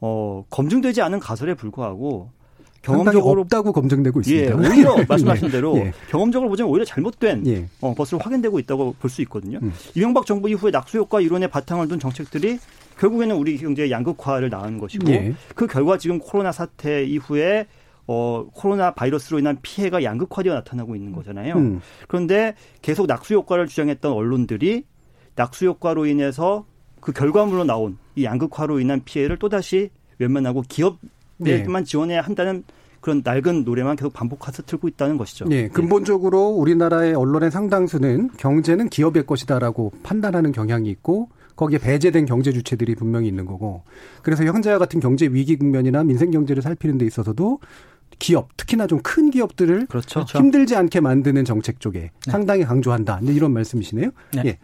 [0.00, 2.30] 어 검증되지 않은 가설에 불구하고
[2.82, 4.50] 경험적으로 없다고 검증되고 있습니다.
[4.50, 5.92] 예, 오히려 말씀하신 대로 예.
[6.08, 7.68] 경험적으로 보자면 오히려 잘못된 예.
[7.80, 9.58] 어, 것으로 확인되고 있다고 볼 수 있거든요.
[9.62, 9.72] 음.
[9.94, 12.58] 이명박 정부 이후에 낙수효과 이론에 바탕을 둔 정책들이
[12.98, 15.34] 결국에는 우리 경제의 양극화를 낳은 것이고 예.
[15.54, 17.66] 그 결과 지금 코로나 사태 이후에
[18.06, 21.54] 어, 코로나 바이러스로 인한 피해가 양극화되어 나타나고 있는 거잖아요.
[21.56, 21.80] 음.
[22.08, 24.84] 그런데 계속 낙수 효과를 주장했던 언론들이
[25.36, 26.64] 낙수 효과로 인해서
[27.00, 32.64] 그 결과물로 나온 이 양극화로 인한 피해를 또다시 외면하고 기업에만 지원해야 한다는
[33.00, 35.46] 그런 낡은 노래만 계속 반복해서 틀고 있다는 것이죠.
[35.50, 42.94] 예, 근본적으로 우리나라의 언론의 상당수는 경제는 기업의 것이다라고 판단하는 경향이 있고 거기에 배제된 경제 주체들이
[42.94, 43.84] 분명히 있는 거고
[44.22, 47.60] 그래서 현재와 같은 경제 위기 국면이나 민생 경제를 살피는 데 있어서도
[48.18, 50.20] 기업 특히나 좀 큰 기업들을 그렇죠.
[50.28, 54.10] 힘들지 않게 만드는 정책 쪽에 상당히 강조한다 이런 말씀이시네요.
[54.34, 54.42] 네.
[54.44, 54.58] 예,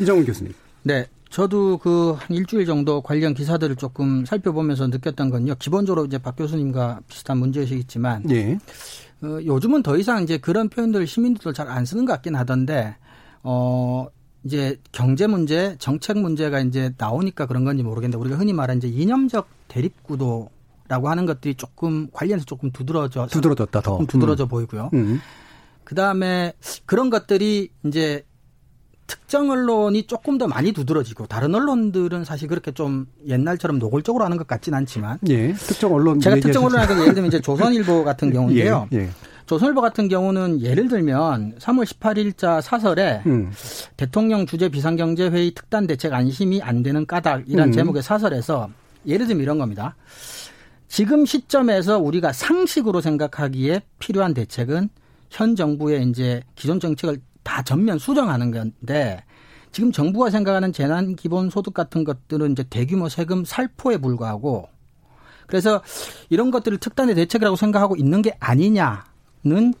[0.00, 0.54] 이정훈 교수님.
[0.84, 1.06] 네.
[1.30, 5.54] 저도 그 한 일주일 정도 관련 기사들을 조금 살펴보면서 느꼈던 건요.
[5.58, 8.58] 기본적으로 이제 박 교수님과 비슷한 문제이시겠지만 예,
[9.22, 12.96] 어, 요즘은 더 이상 이제 그런 표현들 시민들도 잘 안 쓰는 것 같긴 하던데
[13.42, 14.06] 어
[14.44, 19.48] 이제 경제 문제, 정책 문제가 이제 나오니까 그런 건지 모르겠는데 우리가 흔히 말하는 이제 이념적
[19.68, 23.98] 대립 구도라고 하는 것들이 조금 관련해서 조금 두드러져 두드러졌다 더.
[24.06, 24.90] 두드러져 보이고요.
[24.94, 25.20] 음.
[25.84, 26.52] 그 다음에
[26.86, 28.24] 그런 것들이 이제
[29.08, 34.46] 특정 언론이 조금 더 많이 두드러지고 다른 언론들은 사실 그렇게 좀 옛날처럼 노골적으로 하는 것
[34.46, 36.66] 같진 않지만 예, 특정 언론 제가 특정 얘기하셨죠.
[36.66, 38.88] 언론이라고 예를 들면 이제 조선일보 같은 경우인데요.
[38.92, 39.08] 예, 예.
[39.46, 43.50] 조선일보 같은 경우는 예를 들면 3월 18일자 사설에 음.
[43.96, 47.72] 대통령 주재 비상경제회의 특단 대책 안심이 안 되는 까닭이란 음.
[47.72, 48.68] 제목의 사설에서
[49.06, 49.96] 예를 들면 이런 겁니다.
[50.86, 54.90] 지금 시점에서 우리가 상식으로 생각하기에 필요한 대책은
[55.30, 57.18] 현 정부의 이제 기존 정책을
[57.48, 59.24] 다 전면 수정하는 건데
[59.72, 64.68] 지금 정부가 생각하는 재난 기본 소득 같은 것들은 이제 대규모 세금 살포에 불과하고
[65.46, 65.82] 그래서
[66.28, 69.72] 이런 것들을 특단의 대책이라고 생각하고 있는 게 아니냐는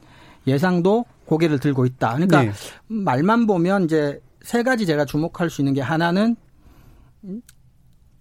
[0.46, 2.14] 예상도 고개를 들고 있다.
[2.14, 2.52] 그러니까 네.
[2.86, 6.36] 말만 보면 이제 세 가지 제가 주목할 수 있는 게 하나는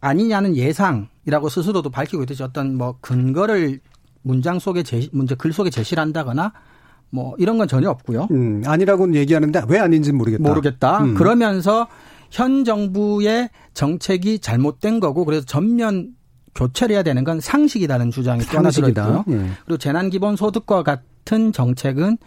[0.02, 3.80] 아니냐는 예상이라고 스스로도 밝히고 있듯이 어떤 뭐 근거를
[4.24, 6.52] 문장 속에 제시, 문제 글 속에 제시를 한다거나
[7.10, 8.28] 뭐 이런 건 전혀 없고요.
[8.32, 10.44] 음, 아니라고는 얘기하는데 왜 아닌지는 모르겠다.
[10.44, 11.04] 모르겠다.
[11.04, 11.16] 음.
[11.16, 11.88] 그러면서
[12.30, 16.10] 현 정부의 정책이 잘못된 거고 그래서 전면
[16.56, 19.06] 교체를 해야 되는 건 상식이라는 주장이 상식이다.
[19.06, 19.36] 들어 있고요.
[19.38, 19.50] 예.
[19.66, 22.18] 그리고 재난기본소득과 같은 정책은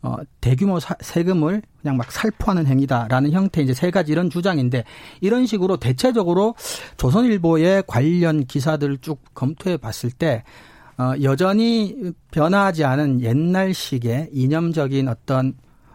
[0.00, 4.84] 어, 대규모 사, 세금을 그냥 막 살포하는 행위다라는 형태 이제 세 가지 이런 주장인데
[5.20, 6.54] 이런 식으로 대체적으로
[6.96, 10.44] 조선일보의 관련 기사들을 쭉 검토해 봤을 때
[10.98, 15.54] 어, 여전히 변화하지 않은 옛날식의 이념적인 어떤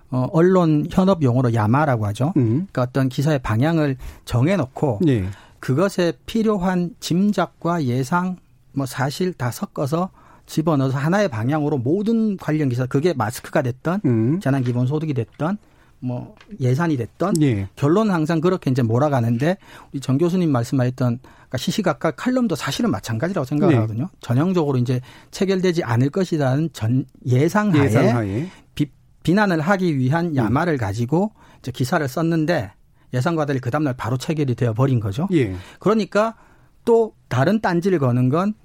[0.09, 2.33] 어, 언론 현업 용어로 야마라고 하죠.
[2.37, 2.67] 음.
[2.71, 5.25] 그러니까 어떤 기사의 방향을 정해놓고 네.
[5.59, 8.37] 그것에 필요한 짐작과 예상,
[8.73, 10.09] 뭐 사실 다 섞어서
[10.45, 14.39] 집어넣어서 하나의 방향으로 모든 관련 기사 그게 마스크가 됐던 음.
[14.39, 15.57] 재난 기본 소득이 됐던
[16.03, 17.69] 뭐 예산이 됐던 예.
[17.77, 19.57] 결론은 항상 그렇게 이제 몰아가는데
[19.93, 24.03] 우리 정 교수님 말씀하셨던 그러니까 시시각각 칼럼도 사실은 마찬가지라고 생각하거든요.
[24.03, 24.17] 네.
[24.19, 24.99] 전형적으로 이제
[25.31, 28.49] 체결되지 않을 것이라는 전 예상하에, 예상하에.
[28.75, 28.91] 비,
[29.23, 30.35] 비난을 하기 위한 음.
[30.35, 30.77] 야마를 음.
[30.77, 32.73] 가지고 이제 기사를 썼는데
[33.13, 35.29] 예상과 달리 그 다음날 바로 체결이 되어 버린 거죠.
[35.31, 35.55] 예.
[35.79, 36.35] 그러니까
[36.83, 38.55] 또 다른 딴지를 거는 건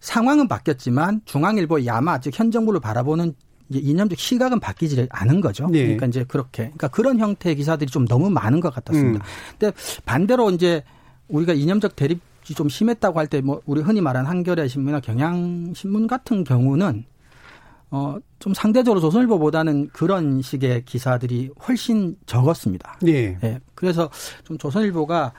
[0.00, 3.34] 상황은 바뀌었지만 중앙일보 야마 즉 현 정부를 바라보는
[3.78, 5.68] 이념적 시각은 바뀌지 않은 거죠.
[5.68, 5.82] 네.
[5.82, 9.24] 그러니까 이제 그렇게 그러니까 그런 형태의 기사들이 좀 너무 많은 것 같았습니다.
[9.24, 9.56] 음.
[9.58, 10.82] 근데 반대로 이제
[11.28, 12.20] 우리가 이념적 대립이
[12.56, 17.04] 좀 심했다고 할 때 뭐 우리 흔히 말하는 한겨레 신문이나 경향 신문 같은 경우는
[17.92, 22.98] 어, 좀 상대적으로 조선일보보다는 그런 식의 기사들이 훨씬 적었습니다.
[23.02, 23.36] 네.
[23.40, 23.58] 네.
[23.74, 24.08] 그래서
[24.44, 25.32] 좀 조선일보가 어,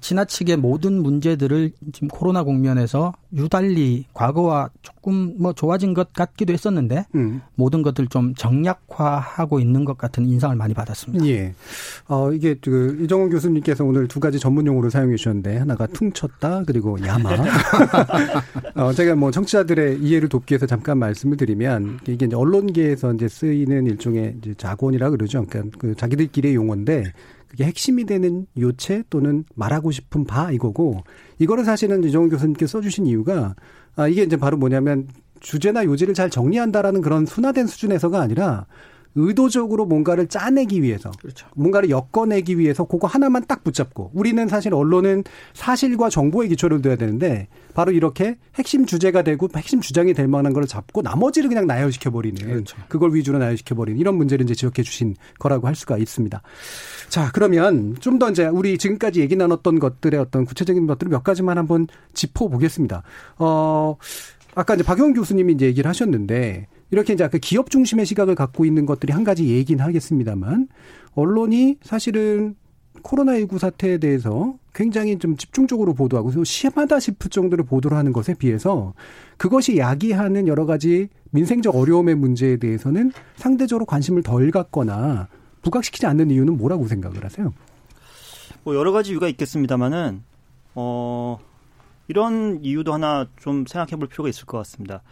[0.00, 7.40] 지나치게 모든 문제들을 지금 코로나 국면에서 유달리 과거와 조금 뭐 좋아진 것 같기도 했었는데 음.
[7.54, 11.26] 모든 것들 좀 정략화하고 있는 것 같은 인상을 많이 받았습니다.
[11.26, 11.54] 예.
[12.08, 16.98] 어, 이게 그 이정훈 교수님께서 오늘 두 가지 전문 용어를 사용해 주셨는데 하나가 퉁쳤다 그리고
[17.04, 17.30] 야마.
[18.76, 23.86] 어, 제가 뭐 청취자들의 이해를 돕기 위해서 잠깐 말씀을 드리면 이게 이제 언론계에서 이제 쓰이는
[23.86, 25.44] 일종의 이제 자본이라 그러죠.
[25.46, 27.12] 그러니까 그 자기들끼리의 용어인데
[27.48, 31.02] 그게 핵심이 되는 요체 또는 말하고 싶은 바 이거고
[31.38, 33.54] 이거를 사실은 이종훈 교수님께 써주신 이유가
[33.94, 35.08] 아 이게 이제 바로 뭐냐면
[35.40, 38.66] 주제나 요지를 잘 정리한다라는 그런 순화된 수준에서가 아니라
[39.16, 41.46] 의도적으로 뭔가를 짜내기 위해서 그렇죠.
[41.54, 45.24] 뭔가를 엮어내기 위해서 그거 하나만 딱 붙잡고 우리는 사실 언론은
[45.54, 50.66] 사실과 정보에 기초를 둬야 되는데 바로 이렇게 핵심 주제가 되고 핵심 주장이 될 만한 걸
[50.66, 52.76] 잡고 나머지를 그냥 나열시켜 버리는 그렇죠.
[52.88, 56.42] 그걸 위주로 나열시켜 버리는 이런 문제를 이제 지적해 주신 거라고 할 수가 있습니다.
[57.08, 61.58] 자 그러면 좀 더 이제 우리 지금까지 얘기 나눴던 것들의 어떤 구체적인 것들을 몇 가지만
[61.58, 63.02] 한번 짚어 보겠습니다.
[63.38, 63.96] 어
[64.54, 68.86] 아까 이제 박영 교수님이 이제 얘기를 하셨는데 이렇게 이제 아까 기업 중심의 시각을 갖고 있는
[68.86, 70.68] 것들이 한 가지 얘기는 하겠습니다만
[71.14, 72.54] 언론이 사실은
[73.02, 78.94] 코로나19 사태에 대해서 굉장히 좀 집중적으로 보도하고 심하다 싶을 정도로 보도를 하는 것에 비해서
[79.36, 85.28] 그것이 야기하는 여러 가지 민생적 어려움의 문제에 대해서는 상대적으로 관심을 덜 갖거나
[85.62, 87.52] 부각시키지 않는 이유는 뭐라고 생각을 하세요?
[88.64, 90.22] 뭐 여러 가지 이유가 있겠습니다만은
[90.74, 91.38] 어
[92.08, 95.02] 이런 이유도 하나 좀 생각해 볼 필요가 있을 것 같습니다.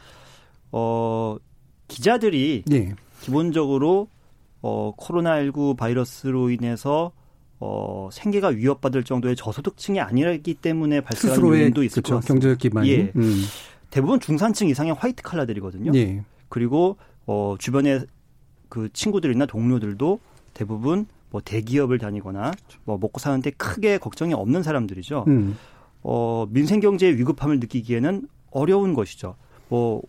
[0.73, 1.37] 어
[1.89, 2.95] 기자들이 네.
[3.21, 4.09] 기본적으로
[4.63, 7.13] 어, 코로나19 바이러스로 인해서
[7.61, 12.15] 어, 생계가 위협받을 정도의 저소득층이 아니기 때문에 발생한 요인도 있을 그렇죠.
[12.15, 12.49] 것 같습니다.
[12.49, 12.91] 경제적 기반이.
[12.91, 13.13] 예.
[13.17, 13.43] 음.
[13.91, 15.93] 대부분 중산층 이상의 화이트 칼라들이거든요.
[15.95, 16.25] 예.
[16.49, 18.01] 그리고 어, 주변에
[18.69, 20.19] 그 친구들이나 동료들도
[20.53, 22.53] 대부분 뭐 대기업을 다니거나
[22.85, 25.25] 뭐 먹고 사는데 크게 걱정이 없는 사람들이죠.
[25.29, 25.57] 음.
[26.03, 29.37] 어, 민생 경제의 위급함을 느끼기에는 어려운 것이죠.
[29.69, 30.03] 뭐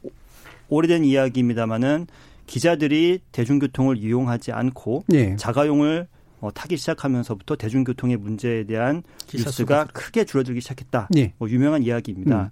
[0.69, 2.08] 오래된 이야기입니다마는
[2.47, 5.36] 기자들이 대중교통을 이용하지 않고 예.
[5.36, 6.08] 자가용을
[6.41, 11.10] 어, 타기 시작하면서부터 대중교통의 문제에 대한 뉴스가 크게 줄어들기 시작했다.
[11.17, 11.34] 예.
[11.38, 12.43] 뭐 유명한 이야기입니다.
[12.43, 12.49] 음.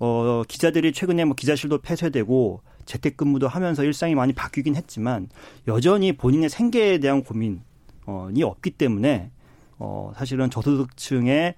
[0.00, 5.28] 어, 기자들이 최근에 뭐 기자실도 폐쇄되고 재택근무도 하면서 일상이 많이 바뀌긴 했지만
[5.66, 9.30] 여전히 본인의 생계에 대한 고민이 없기 때문에
[9.78, 11.54] 어, 사실은 저소득층의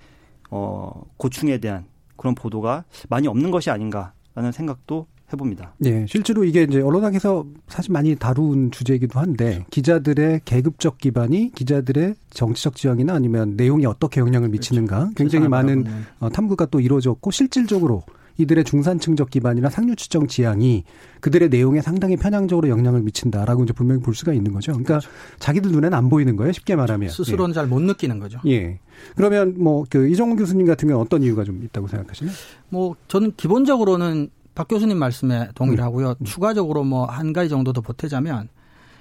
[0.51, 1.87] 어, 고충에 대한
[2.17, 5.75] 그런 보도가 많이 없는 것이 아닌가라는 생각도 해봅니다.
[5.79, 9.67] 네, 실제로 이게 이제 언론학에서 사실 많이 다룬 주제이기도 한데 그렇죠.
[9.71, 15.15] 기자들의 계급적 기반이 기자들의 정치적 지형이나 아니면 내용이 어떻게 영향을 미치는가 그렇죠.
[15.15, 15.85] 굉장히 많은
[16.19, 18.03] 어, 탐구가 또 이루어졌고 실질적으로
[18.39, 20.85] 이들의 중산층적 기반이나 상류 추정 지향이
[21.21, 24.73] 그들의 내용에 상당히 편향적으로 영향을 미친다라고 이제 분명히 볼 수가 있는 거죠.
[24.73, 25.11] 그러니까 그렇죠.
[25.39, 26.53] 자기들 눈에는 안 보이는 거예요.
[26.53, 27.55] 쉽게 말하면 스스로는 예.
[27.55, 28.41] 잘못 느끼는 거죠.
[28.47, 28.79] 예.
[29.15, 32.35] 그러면 뭐 그 이정훈 교수님 같은 경우 어떤 이유가 좀 있다고 생각하시나요?
[32.69, 34.31] 뭐 저는 기본적으로는
[34.61, 35.87] 박 교수님 말씀에 동의를 음.
[35.87, 36.15] 하고요.
[36.21, 36.25] 음.
[36.27, 38.51] 추가적으로 뭐 한 가지 정도 더 보태자면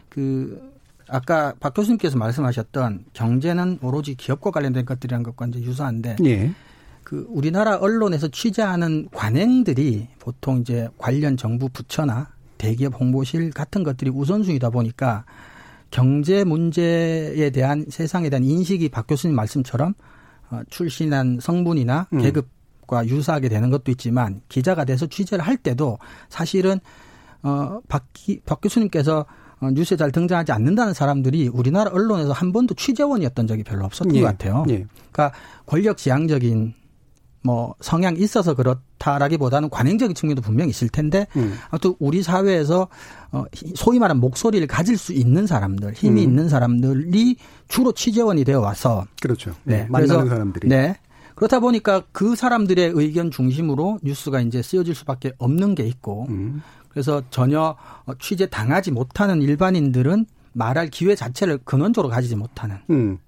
[0.08, 0.72] 그
[1.10, 6.54] 아까 박 교수님께서 말씀하셨던 경제는 오로지 기업과 관련된 것들이라는 것과 이제 유사한데 예.
[7.04, 14.70] 그 우리나라 언론에서 취재하는 관행들이 보통 이제 관련 정부 부처나 대기업 홍보실 같은 것들이 우선순위다
[14.70, 15.26] 보니까
[15.92, 19.94] 경제 문제에 대한 세상에 대한 인식이 박 교수님 말씀처럼
[20.52, 22.48] 어, 출신한 성분이나 계급
[22.90, 22.98] 음.
[22.98, 26.80] 과 유사하게 되는 것도 있지만 기자가 돼서 취재를 할 때도 사실은
[27.44, 28.08] 어, 박,
[28.46, 29.26] 박 교수님께서
[29.60, 34.22] 어, 뉴스에 잘 등장하지 않는다는 사람들이 우리나라 언론에서 한 번도 취재원이었던 적이 별로 없었던 예.
[34.22, 34.66] 것 같아요.
[34.70, 34.88] 예.
[35.12, 36.74] 그러니까 권력 지향적인
[37.42, 41.56] 뭐 성향 있어서 그렇다라기보다는 관행적인 측면도 분명히 있을 텐데 음.
[41.70, 42.90] 아무튼 우리 사회에서
[43.32, 46.30] 어 소위 말하는 목소리를 가질 수 있는 사람들, 힘이 음.
[46.30, 47.38] 있는 사람들이
[47.70, 49.52] 주로 취재원이 되어 와서 그렇죠.
[49.64, 49.88] 네, 네.
[49.90, 50.98] 만나는 사람들이 네.
[51.40, 56.62] 그렇다 보니까 그 사람들의 의견 중심으로 뉴스가 이제 쓰여질 수밖에 없는 게 있고 음.
[56.90, 62.78] 그래서 전혀 어, 취재 당하지 못하는 일반인들은 말할 기회 자체를 근원적으로 가지지 못하는.
[62.90, 63.20] 음.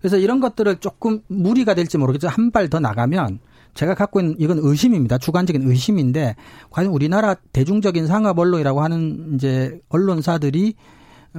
[0.00, 3.40] 그래서 이런 것들을 조금 무리가 될지 모르겠지만 한 발 더 나가면
[3.74, 5.18] 제가 갖고 있는 이건 의심입니다.
[5.18, 6.36] 주관적인 의심인데
[6.70, 10.74] 과연 우리나라 대중적인 상업 언론이라고 하는 이제 언론사들이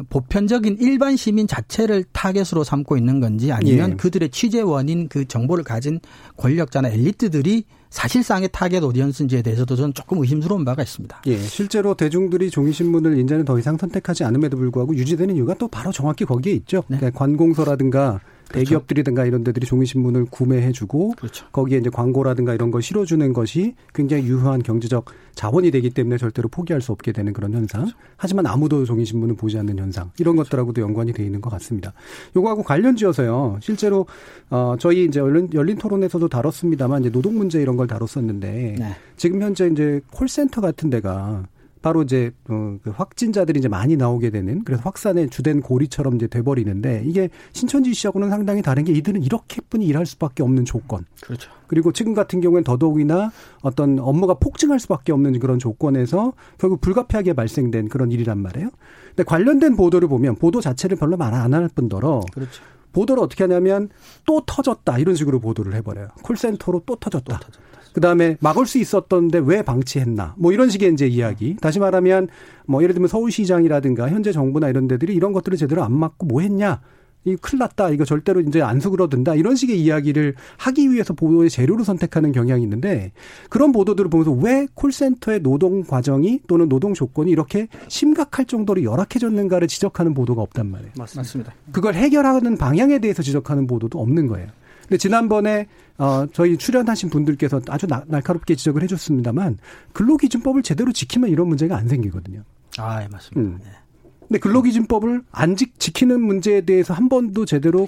[0.10, 3.96] 보편적인 일반 시민 자체를 타겟으로 삼고 있는 건지 아니면 예.
[3.96, 6.00] 그들의 취재원인 그 정보를 가진
[6.38, 11.22] 권력자나 엘리트들이 사실상의 target audience인지에 대해서도 저는 조금 의심스러운 바가 있습니다.
[11.28, 16.26] 예, 실제로 대중들이 종이신문을 이제는 더 이상 선택하지 않음에도 불구하고 유지되는 이유가 또 바로 정확히
[16.26, 16.84] 거기에 있죠.
[16.88, 16.98] 네.
[16.98, 18.20] 그러니까 관공서라든가
[18.54, 18.66] 그렇죠.
[18.66, 21.46] 대기업들이든가 이런 데들이 종이신문을 구매해주고 그렇죠.
[21.52, 26.82] 거기에 이제 광고라든가 이런 걸 실어주는 것이 굉장히 유효한 경제적 자원이 되기 때문에 절대로 포기할
[26.82, 27.82] 수 없게 되는 그런 현상.
[27.82, 27.98] 그렇죠.
[28.16, 30.50] 하지만 아무도 종이신문을 보지 않는 현상 이런 그렇죠.
[30.50, 31.94] 것들하고도 연관이 돼 있는 것 같습니다.
[32.36, 33.58] 요거하고 관련지어서요.
[33.62, 34.06] 실제로
[34.50, 38.96] 어 저희 이제 열린, 열린 토론에서도 다뤘습니다만 이제 노동 문제 이런 걸 다뤘었는데 네.
[39.18, 41.44] 지금 현재 이제 콜센터 같은 데가
[41.84, 47.04] 바로 이제 어, 그 확진자들이 이제 많이 나오게 되는 그래서 확산의 주된 고리처럼 이제 돼버리는데
[47.06, 51.06] 이게 신천지 시하고는 상당히 다른 게 이들은 이렇게뿐이 일할 수밖에 없는 조건.
[51.22, 51.52] 그렇죠.
[51.68, 57.90] 그리고 지금 같은 경우엔 더더욱이나 어떤 업무가 폭증할 수밖에 없는 그런 조건에서 결국 불가피하게 발생된
[57.90, 58.70] 그런 일이란 말이에요.
[59.10, 62.64] 근데 관련된 보도를 보면 보도 자체를 별로 말 안 할 뿐더러 그렇죠.
[62.94, 63.90] 보도를 어떻게 하냐면
[64.26, 66.08] 또 터졌다 이런 식으로 보도를 해버려요.
[66.24, 67.40] 콜센터로 또 터졌다.
[67.40, 67.60] 또 터졌다.
[67.94, 72.28] 그다음에 막을 수 있었던데 왜 방치했나 뭐 이런 식의 이제 이야기 다시 말하면
[72.66, 76.82] 뭐 예를 들면 서울시장이라든가 현재 정부나 이런 데들이 이런 것들을 제대로 안 막고 뭐 했냐
[77.26, 77.90] 이 큰일 났다.
[77.92, 79.36] 이거 절대로 이제 안 수그러든다.
[79.36, 83.12] 이런 식의 이야기를 하기 위해서 보도의 재료로 선택하는 경향이 있는데
[83.50, 90.14] 그런 보도들을 보면서 왜 콜센터의 노동 과정이 또는 노동 조건이 이렇게 심각할 정도로 열악해졌는가를 지적하는
[90.14, 90.92] 보도가 없단 말이에요.
[90.98, 91.54] 맞습니다.
[91.72, 94.48] 그걸 해결하는 방향에 대해서 지적하는 보도도 없는 거예요.
[94.94, 95.66] 근데 지난번에
[95.98, 99.58] 어 저희 출연하신 분들께서 아주 나, 날카롭게 지적을 해줬습니다만
[99.94, 102.44] 근로기준법을 제대로 지키면 이런 문제가 안 생기거든요.
[102.78, 103.40] 아, 예, 맞습니다.
[103.42, 103.60] 음.
[103.64, 103.72] 네.
[104.20, 107.88] 근데 근로기준법을 안 지, 지키는 문제에 대해서 한 번도 제대로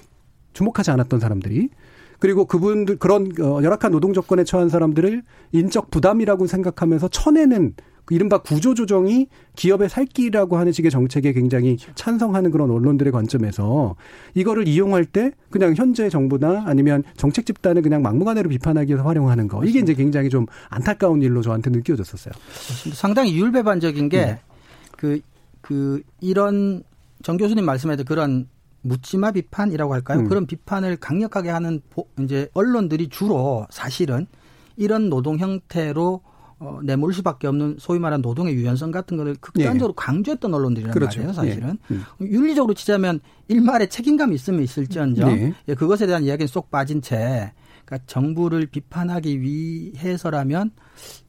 [0.53, 1.69] 주목하지 않았던 사람들이
[2.17, 8.37] 그리고 그분들 그런 어, 열악한 노동 조건에 처한 사람들을 인적 부담이라고 생각하면서 쳐내는 그 이른바
[8.37, 13.95] 구조조정이 기업의 살 길이라고 하는 식의 정책에 굉장히 찬성하는 그런 언론들의 관점에서
[14.35, 19.63] 이거를 이용할 때 그냥 현재 정부나 아니면 정책 집단을 그냥 막무가내로 비판하기 위해서 활용하는 거.
[19.65, 22.33] 이게 이제 굉장히 좀 안타까운 일로 저한테 느껴졌었어요.
[22.93, 24.39] 상당히 율배반적인 게 네.
[24.91, 25.19] 그,
[25.61, 26.83] 그, 이런
[27.23, 28.47] 정 교수님 말씀하신 그런
[28.81, 30.19] 묻지마 비판이라고 할까요?
[30.19, 30.29] 음.
[30.29, 31.81] 그런 비판을 강력하게 하는
[32.19, 34.27] 이제 언론들이 주로 사실은
[34.77, 36.21] 이런 노동 형태로
[36.59, 39.93] 어, 내몰 수밖에 없는 소위 말하는 노동의 유연성 같은 것을 극단적으로 예.
[39.95, 41.19] 강조했던 언론들이란 그렇죠.
[41.19, 41.77] 말이에요, 사실은.
[41.91, 41.95] 예.
[41.95, 42.03] 음.
[42.21, 45.53] 윤리적으로 치자면 일말의 책임감이 있으면 있을지언정 예.
[45.67, 45.73] 예.
[45.75, 47.51] 그것에 대한 이야기는 쏙 빠진 채
[47.85, 50.71] 그러니까 정부를 비판하기 위해서라면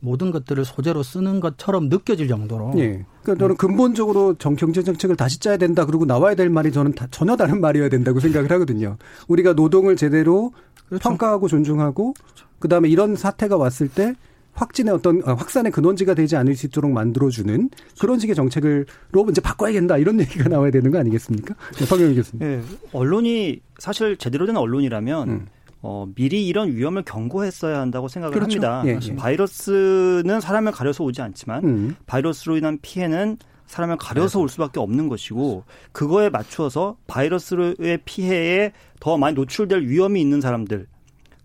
[0.01, 2.73] 모든 것들을 소재로 쓰는 것처럼 느껴질 정도로.
[2.77, 3.05] 예.
[3.23, 5.85] 그러니까 저는 근본적으로 정, 경제 정책을 다시 짜야 된다.
[5.85, 8.97] 그리고 나와야 될 말이 저는 다, 전혀 다른 말이어야 된다고 생각을 하거든요.
[9.29, 10.53] 우리가 노동을 제대로
[10.87, 11.03] 그렇죠.
[11.09, 12.47] 평가하고 존중하고 그렇죠.
[12.59, 14.15] 그다음에 이런 사태가 왔을 때
[14.57, 19.73] 확진의 어떤 어, 확산의 근원지가 되지 않을 수 있도록 만들어주는 그런 식의 정책을로 이제 바꿔야
[19.73, 21.55] 된다 이런 얘기가 나와야 되는 거 아니겠습니까?
[21.87, 22.41] 성경 교수님.
[22.41, 25.47] 네, 언론이 사실 제대로 된 언론이라면 음.
[25.83, 28.67] 어, 미리 이런 위험을 경고했어야 한다고 생각을 그렇죠.
[28.67, 28.83] 합니다.
[28.87, 29.15] 예, 예.
[29.15, 31.97] 바이러스는 사람을 가려서 오지 않지만 음.
[32.07, 39.35] 바이러스로 인한 피해는 사람을 가려서 올 수밖에 없는 것이고 그거에 맞추어서 바이러스의 피해에 더 많이
[39.35, 40.87] 노출될 위험이 있는 사람들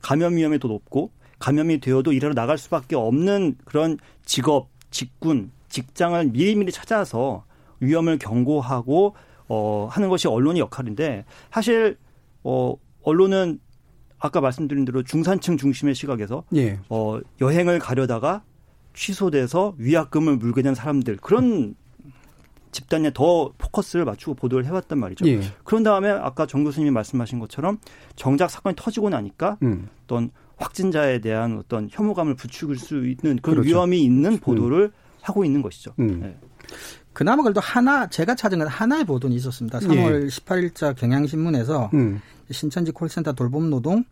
[0.02, 6.72] 감염 위험이 더 높고 감염이 되어도 일하러 나갈 수밖에 없는 그런 직업, 직군, 직장을 미리미리
[6.72, 7.44] 찾아서
[7.80, 9.16] 위험을 경고하고
[9.50, 11.98] 어 하는 것이 언론의 역할인데 사실
[12.44, 13.60] 어 언론은
[14.20, 16.80] 아까 말씀드린 대로 중산층 중심의 시각에서 예.
[16.90, 18.44] 어 여행을 가려다가
[18.94, 21.76] 취소돼서 위약금을 물게 된 사람들 그런
[22.72, 25.28] 집단에 더 포커스를 맞추고 보도를 해왔단 말이죠.
[25.28, 25.42] 예.
[25.64, 27.80] 그런 다음에 아까 정 교수님이 말씀하신 것처럼
[28.16, 29.90] 정작 사건이 터지고 나니까 음.
[30.04, 30.32] 어떤
[30.62, 33.62] 확진자에 대한 어떤 혐오감을 부추길 수 있는 그런 그렇죠.
[33.62, 34.92] 위험이 있는 보도를 음.
[35.22, 35.94] 하고 있는 것이죠.
[36.00, 36.22] 음.
[36.22, 36.38] 네.
[37.14, 39.80] 그나마 그래도 하나 제가 찾은 건 하나의 보도는 있었습니다.
[39.80, 40.28] 3월 예.
[40.28, 42.22] 18일자 경향신문에서 음.
[42.50, 44.06] 신천지 콜센터 돌봄 노동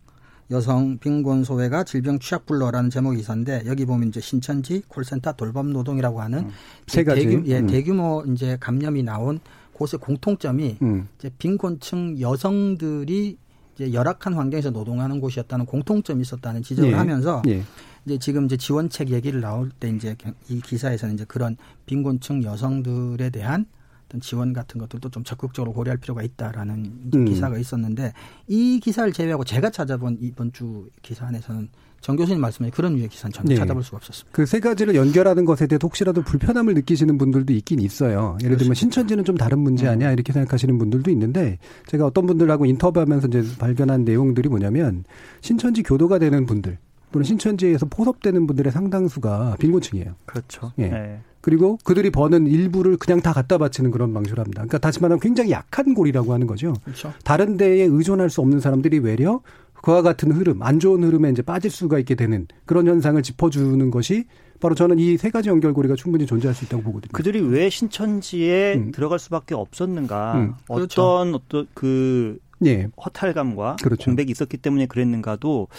[0.51, 6.21] 여성 빈곤 소외가 질병 취약 불러라는 제목의 기사인데 여기 보면 이제 신천지 콜센터 돌봄 노동이라고
[6.21, 6.51] 하는 음.
[6.87, 7.25] 세 가지.
[7.25, 7.67] 대규, 예, 음.
[7.67, 9.39] 대규모 이제 감염이 나온
[9.73, 11.07] 곳의 공통점이 음.
[11.17, 13.37] 이제 빈곤층 여성들이
[13.79, 16.95] 이제 열악한 환경에서 노동하는 곳이었다는 공통점이 있었다는 지적을 예.
[16.95, 17.63] 하면서 예.
[18.05, 20.17] 이제 지금 이제 지원책 얘기를 나올 때 이제
[20.49, 21.55] 이 기사에서는 이제 그런
[21.85, 23.65] 빈곤층 여성들에 대한
[24.07, 27.25] 어떤 지원 같은 것들도 좀 적극적으로 고려할 필요가 있다라는 음.
[27.25, 28.11] 기사가 있었는데
[28.47, 31.69] 이 기사를 제외하고 제가 찾아본 이번 주 기사 안에서는
[32.01, 33.55] 정 교수님 말씀에 그런 유의 기사는 전혀 네.
[33.55, 34.29] 찾아볼 수가 없었습니다.
[34.31, 38.37] 그 세 가지를 연결하는 것에 대해서 혹시라도 불편함을 느끼시는 분들도 있긴 있어요.
[38.43, 38.73] 예를 들면.
[38.73, 39.91] 신천지는 좀 다른 문제 음.
[39.91, 45.03] 아니야 이렇게 생각하시는 분들도 있는데 제가 어떤 분들하고 인터뷰하면서 이제 발견한 내용들이 뭐냐면
[45.41, 46.77] 신천지 교도가 되는 분들
[47.11, 50.13] 또는 신천지에서 포섭되는 분들의 상당수가 빈곤층이에요.
[50.25, 50.71] 그렇죠.
[50.79, 50.87] 예.
[50.89, 51.19] 네.
[51.41, 54.61] 그리고 그들이 버는 일부를 그냥 다 갖다 바치는 그런 방식을 합니다.
[54.61, 56.73] 그러니까 다시 말하면 굉장히 약한 골이라고 하는 거죠.
[56.83, 57.13] 그렇죠.
[57.23, 59.39] 다른 데에 의존할 수 없는 사람들이 외려
[59.81, 64.25] 그와 같은 흐름, 안 좋은 흐름에 이제 빠질 수가 있게 되는 그런 현상을 짚어주는 것이
[64.59, 67.11] 바로 저는 이 세 가지 연결고리가 충분히 존재할 수 있다고 보거든요.
[67.13, 68.91] 그들이 왜 신천지에 음.
[68.91, 70.33] 들어갈 수밖에 없었는가?
[70.35, 70.53] 음.
[70.67, 71.01] 그렇죠.
[71.01, 72.87] 어떤 어떤 그 예.
[73.03, 74.05] 허탈감과 그렇죠.
[74.05, 75.69] 공백이 있었기 때문에 그랬는가도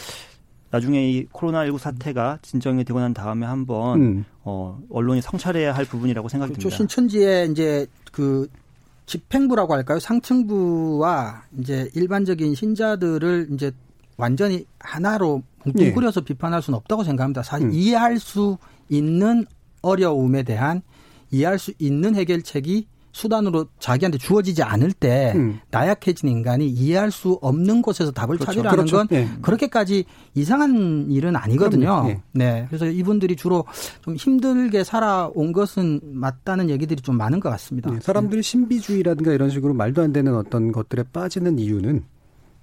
[0.71, 4.25] 나중에 이 코로나19 사태가 진정이 되고 난 다음에 한번 음.
[4.45, 6.69] 어, 언론이 성찰해야 할 부분이라고 생각이 그렇죠.
[6.71, 6.77] 듭니다.
[6.77, 8.49] 신천지에 이제 그
[9.07, 9.99] 집행부라고 할까요?
[9.99, 13.73] 상층부와 이제 일반적인 신자들을 이제
[14.21, 15.71] 완전히 하나로 예.
[15.71, 17.43] 뭉뚱그려서 비판할 수는 없다고 생각합니다.
[17.43, 17.73] 사실 음.
[17.73, 18.59] 이해할 수
[18.89, 19.47] 있는
[19.83, 20.83] 어려움에 대한
[21.31, 25.59] 이해할 수 있는 해결책이 수단으로 자기한테 주어지지 않을 때 음.
[25.71, 28.45] 나약해진 인간이 이해할 수 없는 곳에서 답을 그렇죠.
[28.45, 28.97] 찾으려는 그렇죠.
[28.99, 29.29] 건 예.
[29.43, 30.05] 그렇게까지
[30.35, 32.05] 이상한 일은 아니거든요.
[32.09, 32.21] 예.
[32.33, 32.67] 네.
[32.69, 33.65] 그래서 이분들이 주로
[34.03, 37.93] 좀 힘들게 살아온 것은 맞다는 얘기들이 좀 많은 것 같습니다.
[37.93, 42.05] 예, 사람들이 신비주의라든가 이런 식으로 말도 안 되는 어떤 것들에 빠지는 이유는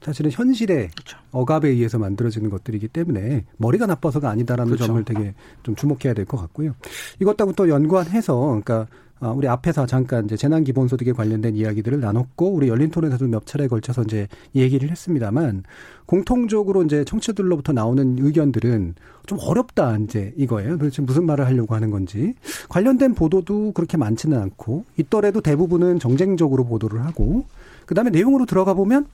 [0.01, 1.17] 사실은 현실의 그렇죠.
[1.31, 4.85] 억압에 의해서 만들어지는 것들이기 때문에 머리가 나빠서가 아니다라는 그렇죠.
[4.87, 5.33] 점을 되게
[5.63, 6.75] 좀 주목해야 될 것 같고요.
[7.19, 8.87] 이것하고 또 연관해서 그러니까
[9.19, 13.67] 아, 우리 앞에서 잠깐 이제 재난 기본소득에 관련된 이야기들을 나눴고 우리 열린 토론에서도 몇 차례
[13.67, 15.63] 걸쳐서 이제 얘기를 했습니다만
[16.05, 18.93] 공통적으로 이제 청취들로부터 나오는 의견들은
[19.25, 20.77] 좀 어렵다 이제 이거예요.
[20.77, 22.35] 도대체 무슨 말을 하려고 하는 건지
[22.69, 27.45] 관련된 보도도 그렇게 많지는 않고 있더라도 대부분은 정쟁적으로 보도를 하고
[27.87, 29.07] 그 다음에 내용으로 들어가 보면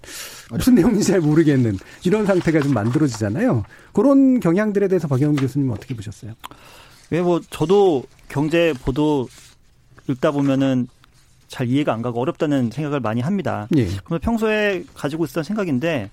[0.50, 3.64] 무슨 내용인지 잘 모르겠는 이런 상태가 좀 만들어지잖아요.
[3.94, 6.34] 그런 경향들에 대해서 박영훈 교수님 은 어떻게 보셨어요?
[7.12, 9.30] 왜뭐 저도 경제 보도
[10.10, 10.88] 읽다 보면은
[11.48, 13.68] 잘 이해가 안 가고 어렵다는 생각을 많이 합니다.
[13.78, 13.86] 예.
[13.86, 16.10] 그래서 평소에 가지고 있었던 생각인데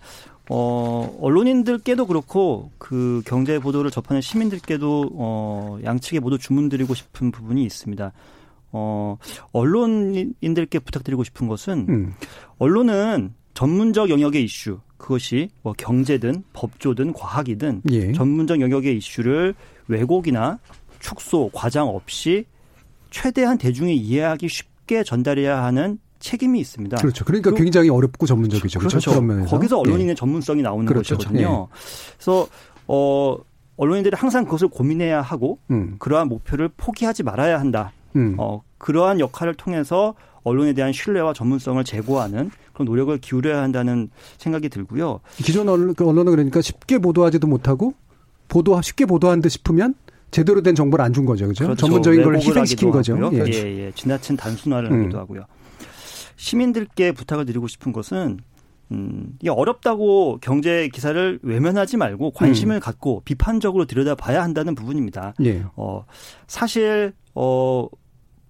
[0.51, 8.13] 어 언론인들께도 그렇고 그 경제 보도를 접하는 시민들께도 어 양측에 모두 주문드리고 싶은 부분이 있습니다.
[8.73, 9.17] 어
[9.53, 12.15] 언론인들께 부탁드리고 싶은 것은 음.
[12.59, 18.13] 언론은 전문적 영역의 이슈 그것이 뭐 경제든 법조든 과학이든 예.
[18.13, 19.55] 전문적 영역의 이슈를
[19.89, 20.59] 왜곡이나
[21.01, 22.45] 축소, 과장 없이
[23.11, 26.99] 최대한 대중이 이해하기 쉽게 전달해야 하는 책임이 있습니다.
[26.99, 27.25] 그렇죠.
[27.25, 28.79] 그러니까 그리고- 굉장히 어렵고 전문적이죠.
[28.79, 29.21] 그렇죠.
[29.23, 29.49] 면에서.
[29.49, 30.15] 거기서 언론인의 예.
[30.15, 31.17] 전문성이 나오는 그렇죠.
[31.17, 31.69] 것이거든요.
[32.17, 32.47] 그래서
[32.87, 33.37] 어
[33.79, 35.97] 언론인들이 항상 그것을 고민해야 하고 음.
[35.99, 37.93] 그러한 목표를 포기하지 말아야 한다.
[38.17, 38.35] 음.
[38.39, 45.21] 어 그러한 역할을 통해서 언론에 대한 신뢰와 전문성을 제고하는 그런 노력을 기울여야 한다는 생각이 들고요.
[45.37, 47.93] 기존 언론, 그 언론은 그러니까 쉽게 보도하지도 못하고
[48.49, 49.95] 보도 쉽게 보도한 듯 싶으면
[50.31, 51.47] 제대로 된 정보를 안 준 거죠.
[51.49, 51.65] 그죠?
[51.65, 51.81] 그렇죠.
[51.87, 53.19] 전문적인 걸 희생시킨 거죠.
[53.33, 53.45] 예.
[53.47, 53.93] 예, 예.
[53.95, 55.01] 지나친 단순화를 음.
[55.01, 55.43] 하기도 하고요.
[56.37, 58.39] 시민들께 부탁을 드리고 싶은 것은
[58.93, 62.81] 음, 이게 어렵다고 경제 기사를 외면하지 말고 관심을 음.
[62.81, 65.35] 갖고 비판적으로 들여다봐야 한다는 부분입니다.
[65.45, 65.65] 예.
[65.77, 66.05] 어,
[66.49, 67.87] 사실 어,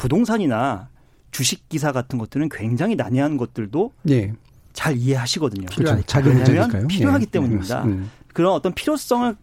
[0.01, 0.89] 부동산이나
[1.31, 4.33] 주식 기사 같은 것들은 굉장히 난해한 것들도 예.
[4.73, 5.67] 잘 이해하시거든요.
[5.67, 5.77] 그렇죠.
[5.77, 6.07] 필요하니까.
[6.07, 6.89] 자기 왜냐하면 문제니까요.
[6.89, 7.31] 필요하기 예.
[7.31, 7.85] 때문입니다.
[7.85, 8.11] 음.
[8.33, 9.37] 그런 어떤 필요성을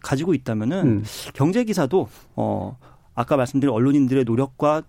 [0.00, 1.04] 가지고 있다면은 음.
[1.34, 2.78] 경제 기사도 어
[3.14, 4.84] 아까 말씀드린 언론인들의 노력과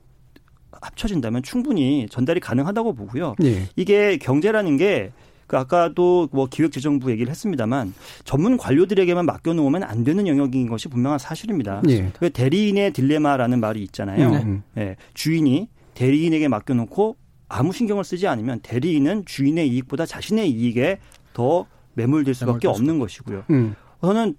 [0.71, 3.35] 합쳐진다면 충분히 전달이 가능하다고 보고요.
[3.43, 3.67] 예.
[3.75, 5.11] 이게 경제라는 게
[5.49, 11.81] 그 아까도 뭐 기획재정부 얘기를 했습니다만 전문 관료들에게만 맡겨놓으면 안 되는 영역인 것이 분명한 사실입니다.
[11.89, 12.11] 예.
[12.19, 14.29] 그 대리인의 딜레마라는 말이 있잖아요.
[14.29, 14.63] 음, 음.
[14.77, 17.15] 예, 주인이 대리인에게 맡겨놓고
[17.47, 20.99] 아무 신경을 쓰지 않으면 대리인은 주인의 이익보다 자신의 이익에
[21.33, 23.45] 더 매몰될 수밖에 매몰될 없는 것이고요.
[23.49, 23.73] 음.
[24.01, 24.35] 저는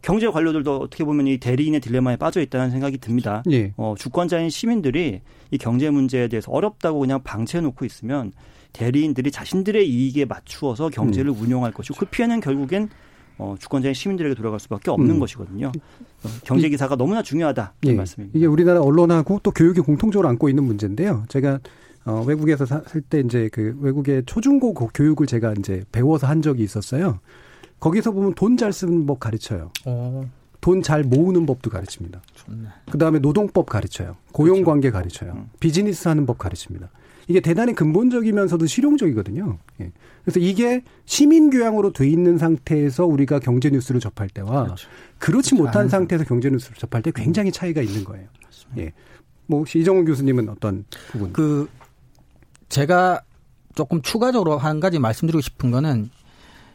[0.00, 3.42] 경제 관료들도 어떻게 보면 이 대리인의 딜레마에 빠져 있다는 생각이 듭니다.
[3.50, 3.74] 예.
[3.76, 5.20] 어, 주권자인 시민들이
[5.50, 8.32] 이 경제 문제에 대해서 어렵다고 그냥 방치해 놓고 있으면
[8.72, 11.40] 대리인들이 자신들의 이익에 맞추어서 경제를 음.
[11.42, 12.88] 운영할 것이고 그 피해는 결국엔
[13.38, 15.20] 어, 주권자인 시민들에게 돌아갈 수밖에 없는 음.
[15.20, 15.72] 것이거든요.
[16.24, 17.94] 어, 경제 기사가 너무나 중요하다 이 예.
[17.94, 18.36] 말씀입니다.
[18.36, 21.24] 이게 우리나라 언론하고 또 교육이 공통적으로 안고 있는 문제인데요.
[21.28, 21.58] 제가
[22.04, 26.64] 어, 외국에서 살 때 이제 그 외국의 초중고 고- 교육을 제가 이제 배워서 한 적이
[26.64, 27.20] 있었어요.
[27.80, 29.70] 거기서 보면 돈 잘 쓰는 법 가르쳐요.
[29.86, 30.28] 어,
[30.60, 32.22] 돈잘 모으는 법도 가르칩니다.
[32.34, 32.68] 좋네.
[32.90, 34.16] 그 다음에 노동법 가르쳐요.
[34.32, 35.02] 고용관계 그렇죠.
[35.18, 35.32] 가르쳐요.
[35.32, 35.50] 음.
[35.58, 36.90] 비즈니스 하는 법 가르칩니다.
[37.28, 39.58] 이게 대단히 근본적이면서도 실용적이거든요.
[39.80, 39.92] 예.
[40.24, 44.88] 그래서 이게 시민 교양으로 돼 있는 상태에서 우리가 경제 뉴스를 접할 때와 그렇죠.
[45.18, 48.26] 그렇지 그렇지 못한 상태에서 경제 뉴스를 접할 때 굉장히 차이가 있는 거예요.
[48.78, 48.92] 예.
[49.46, 51.32] 뭐 혹시 이정훈 교수님은 어떤 부분?
[51.32, 51.68] 그
[52.68, 53.22] 제가
[53.74, 56.10] 조금 추가적으로 한 가지 말씀드리고 싶은 거는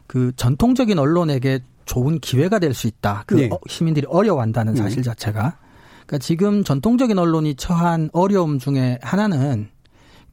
[0.08, 3.24] 그 전통적인 언론에게 좋은 기회가 될 수 있다.
[3.26, 3.50] 그 네.
[3.52, 4.82] 어, 시민들이 어려워한다는 네.
[4.82, 5.58] 사실 자체가.
[6.06, 9.70] 그러니까 지금 전통적인 언론이 처한 어려움 중에 하나는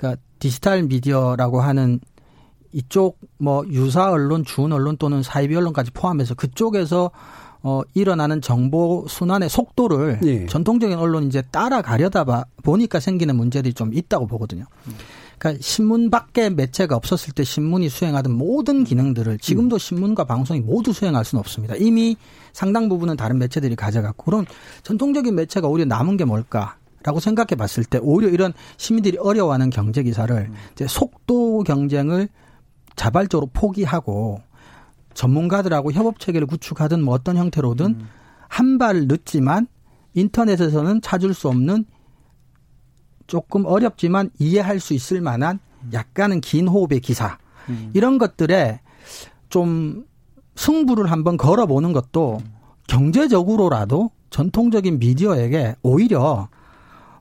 [0.04, 2.00] 그러니까 디지털 미디어라고 하는
[2.72, 7.10] 이쪽 뭐 유사 언론, 준 언론 또는 사이비 언론까지 포함해서 그쪽에서
[7.62, 10.46] 어 일어나는 정보 순환의 속도를 예.
[10.46, 14.66] 전통적인 언론이 이제 따라가려다 봐 보니까 생기는 문제들이 좀 있다고 보거든요.
[15.38, 21.24] 그러니까 신문 밖에 매체가 없었을 때 신문이 수행하던 모든 기능들을 지금도 신문과 방송이 모두 수행할
[21.24, 21.74] 수는 없습니다.
[21.76, 22.16] 이미
[22.52, 24.44] 상당 부분은 다른 매체들이 가져갔고 그럼
[24.82, 30.02] 전통적인 매체가 오히려 남은 게 뭘까 라고 생각해 봤을 때 오히려 이런 시민들이 어려워하는 경제
[30.02, 32.28] 기사를 이제 속도 경쟁을
[32.96, 34.40] 자발적으로 포기하고
[35.12, 38.06] 전문가들하고 협업 체계를 구축하든 뭐 어떤 형태로든
[38.48, 39.66] 한발 늦지만
[40.14, 41.84] 인터넷에서는 찾을 수 없는
[43.26, 45.58] 조금 어렵지만 이해할 수 있을 만한
[45.92, 47.38] 약간은 긴 호흡의 기사.
[47.92, 48.80] 이런 것들에
[49.48, 50.04] 좀
[50.56, 52.38] 승부를 한번 걸어보는 것도
[52.86, 56.48] 경제적으로라도 전통적인 미디어에게 오히려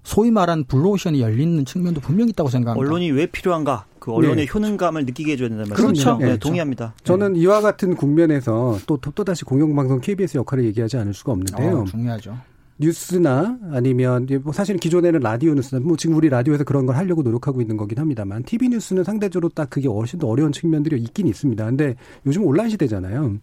[0.04, 2.80] 소위 말한 블루오션이 열리는 측면도 분명히 있다고 생각합니다.
[2.80, 3.86] 언론이 왜 필요한가?
[4.00, 4.52] 그 언론의 네.
[4.54, 5.88] 효능감을 느끼게 해줘야 된다는 그렇죠.
[5.88, 6.18] 말씀이죠.
[6.18, 6.40] 네, 그렇죠.
[6.40, 6.94] 동의합니다.
[7.04, 11.80] 저는 이와 같은 국면에서 또, 또, 또 다시 공영방송 KBS 역할을 얘기하지 않을 수가 없는데요.
[11.80, 12.38] 어, 중요하죠.
[12.80, 17.62] 뉴스나 아니면 뭐 사실은 기존에는 라디오 뉴스나 뭐 지금 우리 라디오에서 그런 걸 하려고 노력하고
[17.62, 21.64] 있는 거긴 합니다만 TV 뉴스는 상대적으로 딱 그게 훨씬 더 어려운 측면들이 있긴 있습니다.
[21.66, 21.96] 근데
[22.26, 23.38] 요즘 온라인 시대잖아요.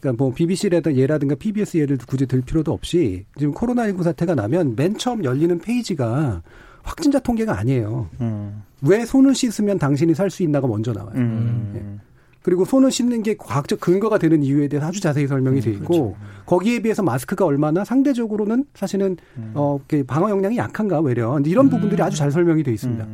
[0.00, 4.96] 그러니까 뭐 BBC라든 예라든가 PBS 예를 굳이 들 필요도 없이 지금 코로나19 사태가 나면 맨
[4.96, 6.42] 처음 열리는 페이지가
[6.82, 8.08] 확진자 통계가 아니에요.
[8.20, 8.62] 음.
[8.82, 11.12] 왜 손을 씻으면 당신이 살 수 있나가 먼저 나와요.
[11.16, 12.00] 음.
[12.42, 16.80] 그리고 손을 씻는 게 과학적 근거가 되는 이유에 대해서 아주 자세히 설명이 돼 있고 거기에
[16.80, 19.16] 비해서 마스크가 얼마나 상대적으로는 사실은
[19.54, 23.04] 어 이렇게 방어 역량이 약한가 외려 이런 부분들이 아주 잘 설명이 돼 있습니다.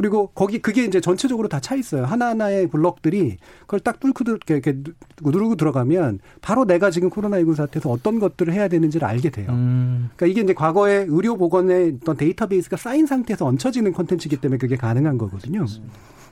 [0.00, 0.02] 음.
[0.02, 2.04] 그리고 거기 그게 이제 전체적으로 다 차 있어요.
[2.06, 4.74] 하나하나의 블럭들이 그걸 딱 뚫고 들- 이렇게,
[5.22, 9.48] 누르고 들어가면 바로 내가 지금 코로나19 사태에서 어떤 것들을 해야 되는지를 알게 돼요.
[9.50, 14.76] 음, 그러니까 이게 이제 과거에 의료 보건의 어떤 데이터베이스가 쌓인 상태에서 얹혀지는 콘텐츠이기 때문에 그게
[14.76, 15.66] 가능한 거거든요.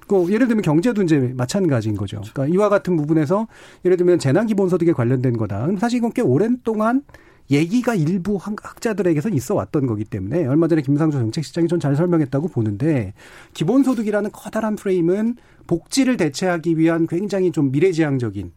[0.07, 2.23] 그 예를 들면 경제도 이제 마찬가지인 거죠.
[2.33, 3.47] 그러니까 이와 같은 부분에서
[3.85, 5.69] 예를 들면 재난 기본소득에 관련된 거다.
[5.79, 7.03] 사실 이건 꽤 오랜 동안
[7.51, 13.15] 얘기가 일부 학- 학자들에게서 있어 왔던 거기 때문에 얼마 전에 김상조 정책시장이 좀잘 설명했다고 보는데
[13.55, 15.37] 기본소득이라는 커다란 프레임은
[15.67, 18.53] 복지를 대체하기 위한 굉장히 좀 미래지향적인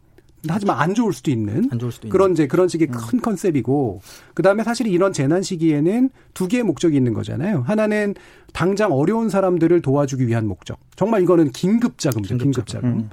[0.50, 2.10] 하지만 안 좋을 수도 있는 안 좋을 수도.
[2.10, 4.02] 그런 이제 그런 식의 큰 컨셉이고
[4.34, 7.62] 그다음에 사실 이런 재난 시기에는 두 개의 목적이 있는 거잖아요.
[7.68, 8.16] 하나는
[8.52, 10.80] 당장 어려운 사람들을 도와주기 위한 목적.
[10.96, 12.38] 정말 이거는 긴급 자금이죠.
[12.40, 12.90] 긴급 자금.
[12.90, 13.10] 음.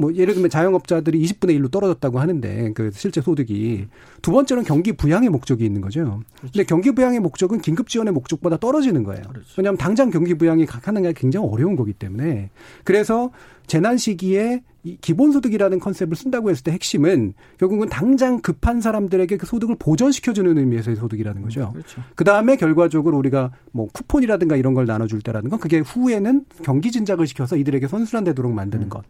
[0.00, 3.88] 뭐 예를 들면 자영업자들이 20분의 1로 떨어졌다고 하는데 그 실제 소득이
[4.22, 6.22] 두 번째는 경기 부양의 목적이 있는 거죠.
[6.40, 9.24] 근데 경기 부양의 목적은 긴급 지원의 목적보다 떨어지는 거예요.
[9.56, 12.50] 왜냐하면 당장 경기 부양이 하는 게 굉장히 어려운 거기 때문에
[12.84, 13.32] 그래서
[13.66, 19.74] 재난 시기에 이 기본소득이라는 컨셉을 쓴다고 했을 때 핵심은 결국은 당장 급한 사람들에게 그 소득을
[19.80, 21.72] 보전시켜주는 의미에서의 소득이라는 거죠.
[21.72, 22.02] 그렇죠.
[22.14, 27.26] 그 다음에 결과적으로 우리가 뭐 쿠폰이라든가 이런 걸 나눠줄 때라는 건 그게 후에는 경기 진작을
[27.26, 29.02] 시켜서 이들에게 선순환 되도록 만드는 것.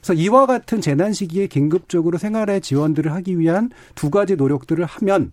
[0.00, 5.32] 그래서 이와 같은 재난 시기에 긴급적으로 생활의 지원들을 하기 위한 두 가지 노력들을 하면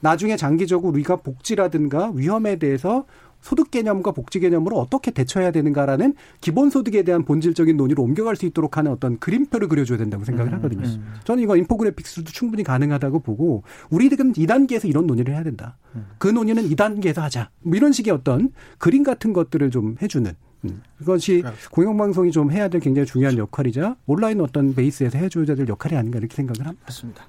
[0.00, 3.06] 나중에 장기적으로 우리가 복지라든가 위험에 대해서
[3.40, 8.78] 소득 개념과 복지 개념으로 어떻게 대처해야 되는가라는 기본 소득에 대한 본질적인 논의로 옮겨갈 수 있도록
[8.78, 10.88] 하는 어떤 그림표를 그려줘야 된다고 생각을 하거든요.
[11.24, 15.76] 저는 이거 인포그래픽스도 충분히 가능하다고 보고 우리들은 2단계에서 이런 논의를 해야 된다.
[16.16, 17.50] 그 논의는 2단계에서 하자.
[17.60, 20.53] 뭐 이런 식의 어떤 그림 같은 것들을 좀 해주는 음.
[20.98, 26.18] 그것이 공영방송이 좀 해야 될 굉장히 중요한 역할이자 온라인 어떤 베이스에서 해줘야 될 역할이 아닌가
[26.18, 26.84] 이렇게 생각을 합니다.
[26.86, 27.26] 맞습니다.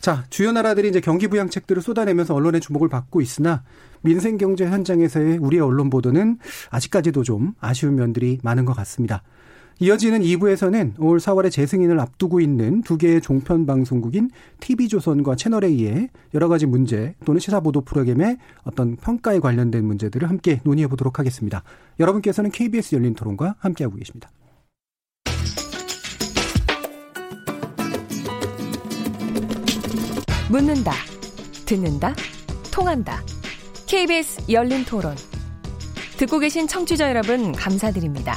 [0.00, 3.62] 자, 주요 나라들이 이제 경기 부양책들을 쏟아내면서 언론의 주목을 받고 있으나
[4.00, 6.38] 민생 경제 현장에서의 우리의 언론 보도는
[6.70, 9.22] 아직까지도 좀 아쉬운 면들이 많은 것 같습니다.
[9.80, 16.66] 이어지는 2부에서는 올 4월에 재승인을 앞두고 있는 두 개의 종편 방송국인 TV조선과 채널A의 여러 가지
[16.66, 21.62] 문제 또는 시사보도 프로그램의 어떤 평가에 관련된 문제들을 함께 논의해 보도록 하겠습니다.
[21.98, 24.30] 여러분께서는 KBS 열린 토론과 함께하고 계십니다.
[30.50, 30.92] 묻는다,
[31.64, 32.14] 듣는다,
[32.70, 33.22] 통한다.
[33.86, 35.16] KBS 열린 토론.
[36.18, 38.36] 듣고 계신 청취자 여러분, 감사드립니다.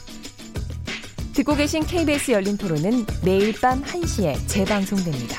[1.33, 5.37] 듣고 계신 KBS 열린 토론은 매일 밤 1시에 재방송됩니다.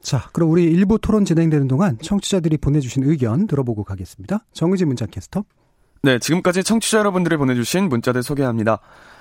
[0.00, 4.44] 자, 그럼 우리 일부 토론 진행되는 동안 청취자들이 보내주신 의견 들어보고 가겠습니다.
[4.52, 5.44] 정의지 문자 캐스터.
[6.02, 8.78] 네, 지금까지 청취자 여러분들이 보내주신 문자들 소개합니다.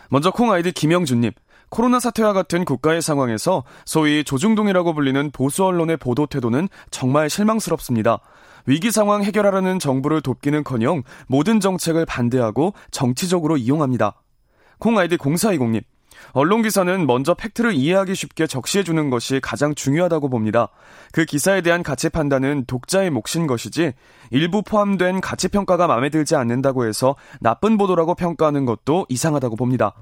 [0.10, 1.32] 먼저 콩 아이디 김영준님.
[1.70, 8.20] 코로나 사태와 같은 국가의 상황에서 소위 조중동이라고 불리는 보수 언론의 보도 태도는 정말 실망스럽습니다.
[8.68, 14.22] 위기 상황 해결하려는 정부를 돕기는커녕 모든 정책을 반대하고 정치적으로 이용합니다.
[14.86, 15.82] 콩 아이디 0420님.
[16.34, 20.68] 언론 기사는 먼저 팩트를 이해하기 쉽게 적시해 주는 것이 가장 중요하다고 봅니다.
[21.12, 23.94] 그 기사에 대한 가치 판단은 독자의 몫인 것이지
[24.30, 29.94] 일부 포함된 가치 평가가 마음에 들지 않는다고 해서 나쁜 보도라고 평가하는 것도 이상하다고 봅니다.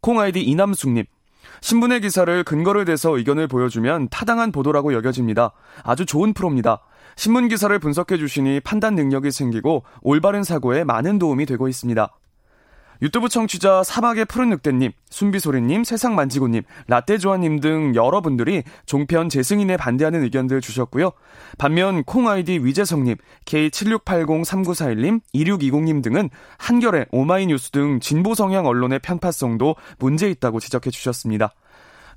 [0.00, 1.06] 콩 아이디 이남숙님.
[1.60, 5.50] 신문의 기사를 근거를 대서 의견을 보여주면 타당한 보도라고 여겨집니다.
[5.82, 6.82] 아주 좋은 프로입니다.
[7.16, 12.12] 신문 기사를 분석해 주시니 판단 능력이 생기고 올바른 사고에 많은 도움이 되고 있습니다.
[13.02, 21.12] 유튜브 청취자 사막의 푸른 늑대님, 순비소리님, 세상만지고님, 라떼조아님 등 여러분들이 종편 재승인에 반대하는 의견들 주셨고요.
[21.56, 30.60] 반면 콩아이디 위재성님, K76803941님, 2620님 등은 한겨레, 오마이뉴스 등 진보 성향 언론의 편파성도 문제 있다고
[30.60, 31.54] 지적해 주셨습니다.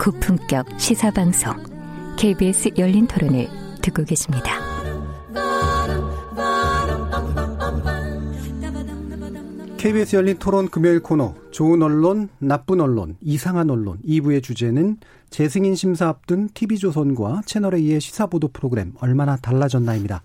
[0.00, 1.54] 고품격 시사방송
[2.16, 3.48] KBS 열린 토론을
[3.82, 4.60] 듣고 계십니다.
[9.76, 14.96] KBS 열린 토론 금요일 코너 좋은 언론, 나쁜 언론, 이상한 언론 2부의 주제는
[15.28, 20.22] 재승인 심사 앞둔 TV조선과 채널A의 시사보도 프로그램 얼마나 달라졌나입니다.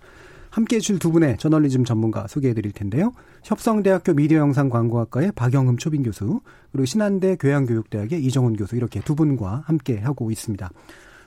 [0.50, 3.12] 함께 해 줄 두 분의 저널리즘 전문가 소개해 드릴 텐데요.
[3.42, 6.40] 협성대학교 미디어 영상 광고학과의 박영흠 초빙 교수,
[6.72, 10.70] 그리고 신한대 교양교육대학의 이정훈 교수 이렇게 두 분과 함께 하고 있습니다.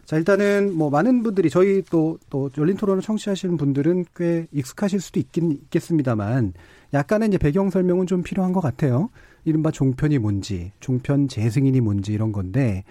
[0.06, 5.20] 자, 일단은 뭐 많은 분들이 저희 또, 또 열린 토론을 청취하시는 분들은 꽤 익숙하실 수도
[5.20, 6.54] 있긴 있겠습니다만
[6.94, 9.10] 약간의 이제 배경 설명은 좀 필요한 것 같아요.
[9.46, 12.84] 이른바 종편이 뭔지, 종편 재승인이 뭔지 이런 건데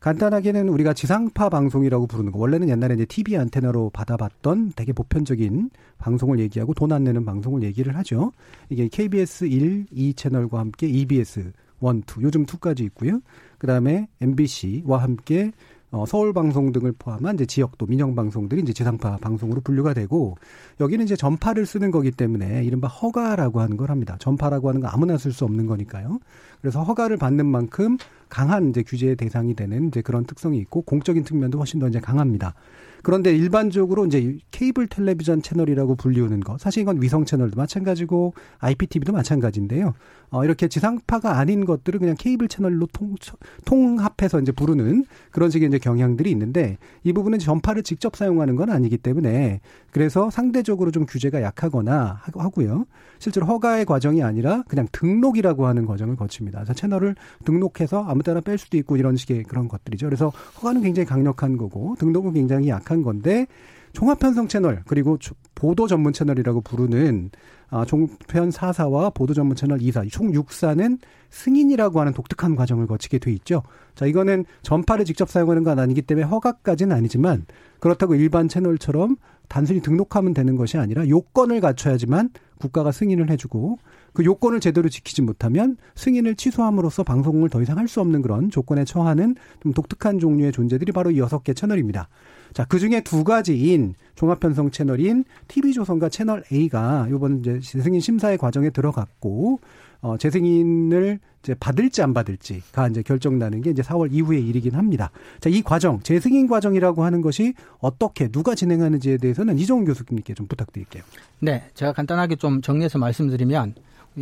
[0.00, 2.38] 간단하게는 우리가 지상파 방송이라고 부르는 거.
[2.38, 7.94] 원래는 옛날에 이제 TV 안테나로 받아봤던 되게 보편적인 방송을 얘기하고 돈 안 내는 방송을 얘기를
[7.96, 8.32] 하죠.
[8.70, 13.20] 이게 KBS 1, 2 채널과 함께 EBS 1, 2, 요즘 2까지 있고요.
[13.58, 15.52] 그 다음에 MBC와 함께
[15.92, 20.36] 어, 서울 방송 등을 포함한 이제 지역도 민영 방송들이 이제 지상파 방송으로 분류가 되고
[20.78, 24.16] 여기는 이제 전파를 쓰는 거기 때문에 이른바 허가라고 하는 걸 합니다.
[24.20, 26.20] 전파라고 하는 건 아무나 쓸 수 없는 거니까요.
[26.60, 27.96] 그래서 허가를 받는 만큼
[28.28, 32.54] 강한 이제 규제의 대상이 되는 이제 그런 특성이 있고 공적인 측면도 훨씬 더 이제 강합니다.
[33.02, 39.94] 그런데 일반적으로 이제 케이블 텔레비전 채널이라고 불리우는 거 사실 이건 위성 채널도 마찬가지고 IPTV도 마찬가지인데요.
[40.30, 43.16] 어, 이렇게 지상파가 아닌 것들을 그냥 케이블 채널로 통,
[43.64, 48.96] 통합해서 이제 부르는 그런 식의 이제 경향들이 있는데 이 부분은 전파를 직접 사용하는 건 아니기
[48.96, 52.86] 때문에 그래서 상대적으로 좀 규제가 약하거나 하고요.
[53.18, 56.60] 실제로 허가의 과정이 아니라 그냥 등록이라고 하는 과정을 거칩니다.
[56.60, 60.06] 그래서 채널을 등록해서 아무 때나 뺄 수도 있고 이런 식의 그런 것들이죠.
[60.06, 63.46] 그래서 허가는 굉장히 강력한 거고 등록은 굉장히 약한 건데
[63.92, 65.18] 종합편성 채널 그리고
[65.54, 67.30] 보도 전문 채널이라고 부르는
[67.70, 70.98] 아, 종편 4사와 보도 전문 채널 2사 총 6사는
[71.30, 73.62] 승인이라고 하는 독특한 과정을 거치게 돼 있죠.
[73.94, 77.46] 자, 이거는 전파를 직접 사용하는 건 아니기 때문에 허가까지는 아니지만
[77.78, 79.16] 그렇다고 일반 채널처럼
[79.48, 83.78] 단순히 등록하면 되는 것이 아니라 요건을 갖춰야지만 국가가 승인을 해주고
[84.12, 88.84] 그 요건을 제대로 지키지 못하면 승인을 취소함으로써 방송을 더 이상 할 수 없는 그런 조건에
[88.84, 92.08] 처하는 좀 독특한 종류의 존재들이 바로 이 여섯 개 채널입니다.
[92.52, 98.70] 자, 그 중에 두 가지인 종합편성 채널인 TV조선과 채널 A가 이번 이제 재승인 심사의 과정에
[98.70, 99.60] 들어갔고,
[100.02, 105.10] 어, 재승인을 이제 받을지 안 받을지가 이제 결정나는 게 이제 4월 이후의 일이긴 합니다.
[105.40, 111.02] 자, 이 과정, 재승인 과정이라고 하는 것이 어떻게 누가 진행하는지에 대해서는 이종훈 교수님께 좀 부탁드릴게요.
[111.38, 113.74] 네, 제가 간단하게 좀 정리해서 말씀드리면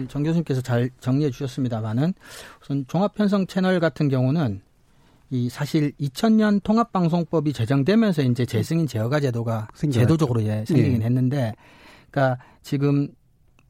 [0.08, 2.14] 정 교수님께서 잘 정리해 주셨습니다만은
[2.62, 4.60] 우선 종합편성 채널 같은 경우는
[5.30, 10.00] 이 사실 2000년 통합방송법이 제정되면서 이제 재승인 제어가 제도가 생겨났죠.
[10.00, 11.06] 제도적으로 예, 생기긴 예.
[11.06, 11.54] 했는데,
[12.10, 13.08] 그러니까 지금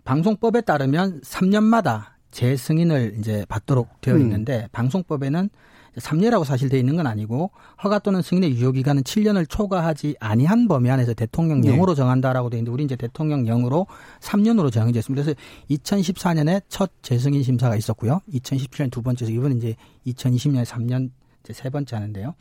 [0.04, 4.20] 방송법에 따르면 3년마다 재승인을 이제 받도록 되어 음.
[4.22, 5.50] 있는데 방송법에는
[5.96, 7.50] 3년이라고 사실 되어 있는 건 아니고
[7.82, 12.84] 허가 또는 승인의 유효 기간은 7년을 초과하지 아니한 범위 안에서 대통령령으로 정한다라고 되어 있는데 우리
[12.84, 13.86] 이제 대통령령으로
[14.20, 15.24] 3년으로 정해져 있습니다.
[15.24, 15.38] 그래서
[15.70, 18.20] 2014년에 첫 재승인 심사가 있었고요.
[18.32, 19.74] 2017년 두 번째서 이번 이제
[20.06, 21.10] 2020년에 3년
[21.42, 22.34] 이제 세 번째 하는데요.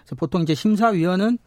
[0.00, 1.38] 그래서 보통 이제 심사위원은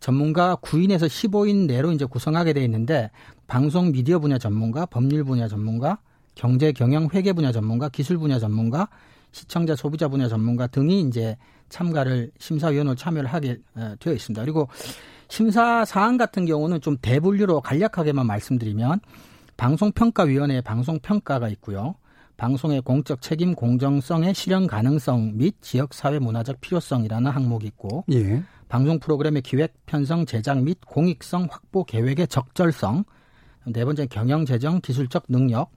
[0.00, 3.10] 전문가 9인에서 15인 내로 이제 구성하게 돼 있는데
[3.46, 5.98] 방송 미디어 분야 전문가, 법률 분야 전문가,
[6.34, 8.88] 경제 경영 회계 분야 전문가, 기술 분야 전문가,
[9.32, 11.36] 시청자 소비자 분야 전문가 등이 이제
[11.68, 14.42] 참가를 심사위원으로 참여를 하게 어, 되어 있습니다.
[14.42, 14.68] 그리고
[15.28, 19.00] 심사 사항 같은 경우는 좀 대분류로 간략하게만 말씀드리면
[19.56, 21.94] 방송평가위원회의 방송평가가 있고요.
[22.36, 28.42] 방송의 공적 책임 공정성의 실현 가능성 및 지역 사회 문화적 필요성이라는 항목이 있고 예.
[28.68, 33.04] 방송 프로그램의 기획, 편성, 제작 및 공익성 확보 계획의 적절성,
[33.66, 35.70] 네 번째 경영, 재정, 기술적 능력,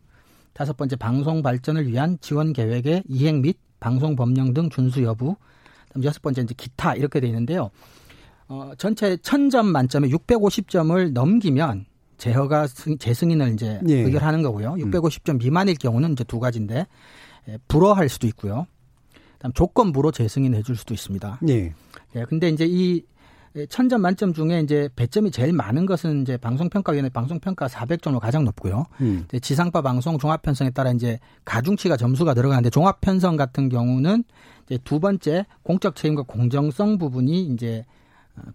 [0.53, 5.36] 다섯 번째 방송 발전을 위한 지원 계획의 이행 및 방송 법령 등 준수 여부,
[6.03, 7.70] 여섯 번째 이제 기타 이렇게 돼 있는데요.
[8.47, 11.86] 어, 전체 1000점 만점에 650점을 넘기면
[12.18, 14.01] 제허가 승- 재승인을 이제 예.
[14.01, 14.74] 의결하는 거고요.
[14.76, 16.88] 650점 미만일 경우는 이제 두 가지인데
[17.49, 18.65] 예, 불허할 수도 있고요.
[19.34, 21.39] 그다음 조건부로 재승인해 줄 수도 있습니다.
[21.49, 21.74] 예.
[22.15, 23.03] 예, 근데 이제 이
[23.70, 28.86] 천점 만점 중에 이제 배점이 제일 많은 것은 이제 방송평가위원회 방송평가 400점으로 가장 높고요.
[29.01, 29.26] 음.
[29.41, 34.24] 지상파 방송 종합 편성에 따라 이제 가중치가 점수가 들어가는데 종합 편성 같은 경우는
[34.68, 37.97] 이제 두 번째 공적 책임과 공정성 부분이 이제 어,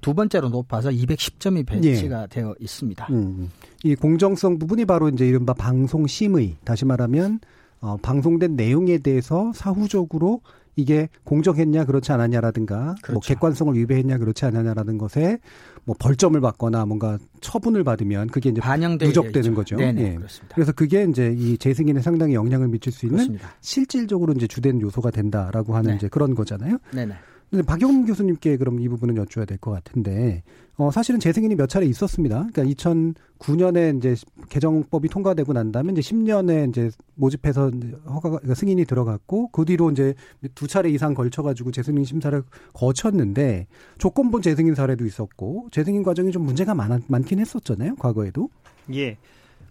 [0.01, 3.07] 두 번째로 높아서 210점이 배치가 되어 있습니다.
[3.11, 3.51] 음.
[3.85, 7.41] 이 공정성 부분이 바로 이제 이른바 방송 심의, 다시 말하면
[7.81, 10.41] 어, 방송된 내용에 대해서 사후적으로
[10.77, 13.21] 이게 공정했냐 그렇지 않았냐라든가 뭐 그렇죠.
[13.29, 15.39] 객관성을 위배했냐 그렇지 않았냐라는 것에
[15.85, 18.61] 뭐 벌점을 받거나 뭔가 처분을 받으면 그게 이제
[19.01, 19.55] 누적되는.
[19.55, 19.77] 거죠.
[19.77, 20.15] 네네, 예.
[20.15, 20.55] 그렇습니다.
[20.55, 23.53] 그래서 그게 이제 이 재승인에 상당히 영향을 미칠 수 있는 그렇습니다.
[23.61, 25.97] 실질적으로 이제 주된 요소가 된다라고 하는 네.
[25.97, 26.79] 이제 그런 거잖아요.
[26.95, 27.15] 네네.
[27.53, 30.43] 근데 박영 교수님께 그럼 이 부분은 여쭤야 될 것 같은데,
[30.79, 32.47] 어, 사실은 재승인이 몇 차례 있었습니다.
[32.51, 34.17] 그러니까 2009년에 이제
[34.49, 37.71] 개정법이 통과되고 난 다음에 이제 10년에 이제 모집해서
[38.07, 40.15] 허가가, 그러니까 승인이 들어갔고, 그 뒤로 이제
[40.55, 42.43] 두 차례 이상 걸쳐 가지고 재승인 심사를
[42.73, 43.67] 거쳤는데,
[43.99, 48.49] 조건본 재승인 사례도 있었고, 재승인 과정이 좀 문제가 많, 많긴 했었잖아요, 과거에도.
[48.95, 49.19] 예.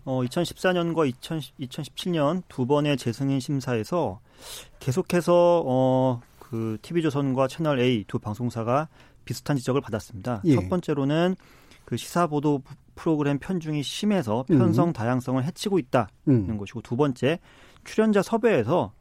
[0.06, 4.20] 어, 2014년과 2010, 2017년 두 번의 재승인 심사에서
[4.80, 6.22] 계속해서 어,
[6.52, 8.90] 그 TV조선과 채널 A 두 방송사가
[9.24, 10.42] 비슷한 지적을 받았습니다.
[10.44, 10.56] 예.
[10.56, 11.38] 첫 번째로는
[11.86, 12.62] 그 시사 보도
[12.94, 14.58] 프로그램 편중이 심해서 음.
[14.58, 16.58] 편성 다양성을 해치고 있다는 음.
[16.58, 17.40] 것이고 두 번째
[17.86, 18.92] 출연자 섭외에서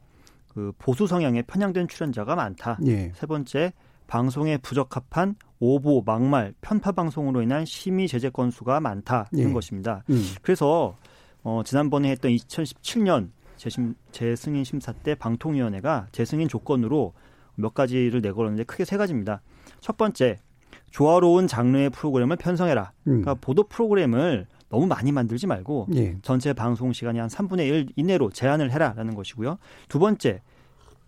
[0.47, 2.79] 그 보수 성향에 편향된 출연자가 많다.
[2.87, 3.11] 예.
[3.17, 3.73] 세 번째
[4.07, 9.53] 방송에 부적합한 오보, 막말, 편파 방송으로 인한 심의 제재 건수가 많다는 예.
[9.53, 10.05] 것입니다.
[10.11, 10.23] 음.
[10.43, 10.97] 그래서
[11.43, 17.13] 어, 지난번에 했던 2017년 재심, 재승인 심사 때 방통위원회가 재승인 조건으로
[17.55, 19.43] 몇 가지를 내걸었는데 크게 세 가지입니다.
[19.81, 20.39] 첫 번째,
[20.91, 22.93] 조화로운 장르의 프로그램을 편성해라.
[23.07, 23.23] 음.
[23.23, 26.17] 그러니까 보도 프로그램을 너무 많이 만들지 말고 예.
[26.23, 29.59] 전체 방송 시간이 한 3분의 1 이내로 제한을 해라라는 것이고요.
[29.89, 30.43] 두 번째,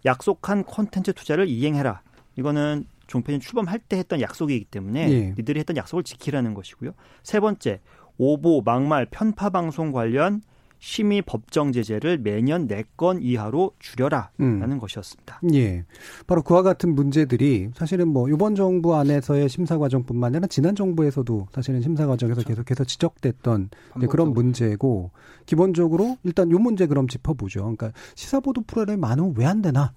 [0.04, 2.02] 약속한 콘텐츠 투자를 이행해라.
[2.36, 5.34] 이거는 종편이 출범할 때 했던 약속이기 때문에 예.
[5.36, 6.92] 니들이 했던 약속을 지키라는 것이고요.
[7.22, 7.80] 세 번째,
[8.18, 10.42] 오보, 막말, 편파 방송 관련
[10.84, 14.78] 심의 법정 제재를 매년 4건 이하로 줄여라라는 음.
[14.80, 15.40] 것이었습니다.
[15.54, 15.84] 예.
[16.26, 21.82] 바로 그와 같은 문제들이 사실은 뭐 이번 정부 안에서의 심사 과정뿐만 아니라 지난 정부에서도 사실은
[21.82, 23.70] 심사 과정에서 계속해서 지적됐던
[24.10, 24.32] 그런.
[24.32, 25.12] 문제고
[25.46, 27.60] 기본적으로 일단 요 문제 그럼 짚어보죠.
[27.60, 29.92] 그러니까 시사보도 프로그램 많으면 왜 안 되나?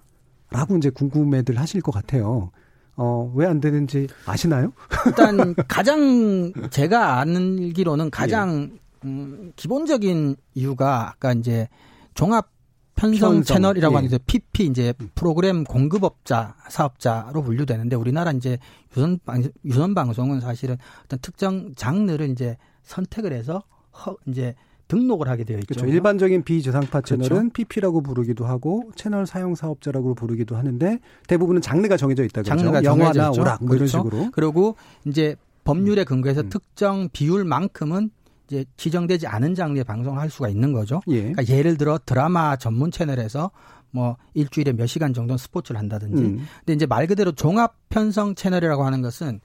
[0.52, 2.52] 라고 이제 궁금해들 하실 것 같아요.
[2.96, 4.72] 어, 왜 안 되는지 아시나요?
[5.08, 11.68] 일단 가장 제가 알기로는 가장 음, 기본적인 이유가 아까 이제
[12.14, 12.50] 종합
[12.96, 13.96] 편성 편성, 채널이라고 예.
[13.98, 18.58] 하는 게 PP 이제 프로그램 공급업자 사업자로 분류되는데 우리나라 이제
[18.96, 24.56] 유선 방 유선 방송은 사실은 어떤 특정 장르를 이제 선택을 해서 허, 이제
[24.88, 25.76] 등록을 하게 되어 있죠.
[25.76, 25.88] 그렇죠.
[25.88, 27.24] 일반적인 비지상파 그렇죠.
[27.24, 32.50] 채널은 PP라고 부르기도 하고 채널 사용 사업자라고 부르기도 하는데 대부분은 장르가 정해져 있다 그죠?
[32.56, 33.42] 장르가 정해져 영화나 있죠.
[33.42, 34.10] 오락 뭐 이런 그렇죠.
[34.10, 34.30] 식으로.
[34.32, 34.76] 그리고
[35.06, 36.50] 이제 법률에 근거해서 음.
[36.50, 38.12] 특정 비율만큼은
[38.48, 41.02] 이제 지정되지 않은 장르의 방송을 할 수가 있는 거죠.
[41.08, 41.20] 예.
[41.20, 43.52] 그러니까 예를 들어 드라마 전문 채널에서
[43.92, 46.22] 뭐 일주일에 몇 시간 정도 스포츠를 한다든지.
[46.22, 46.46] 음.
[46.60, 49.40] 근데 이제 말 그대로 종합 편성 채널이라고 하는 것은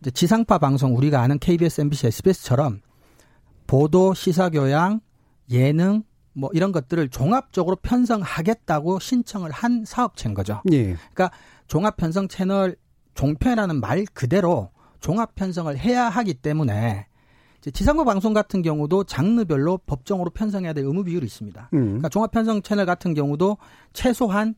[0.00, 2.80] 이제 지상파 방송 우리가 아는 KBS, MBC, SBS처럼
[3.66, 5.00] 보도, 시사 교양,
[5.50, 10.60] 예능, 뭐 이런 것들을 종합적으로 편성하겠다고 신청을 한 사업체인 거죠.
[10.72, 10.94] 예.
[10.94, 11.30] 그러니까
[11.68, 12.76] 종합 편성 채널
[13.14, 14.70] 종편이라는 말 그대로
[15.00, 17.06] 종합 편성을 해야 하기 때문에
[17.70, 21.70] 지상파 방송 같은 경우도 장르별로 법정으로 편성해야 될 의무 비율이 있습니다.
[21.72, 21.84] 음.
[21.84, 23.56] 그러니까 종합 편성 채널 같은 경우도
[23.92, 24.54] 최소한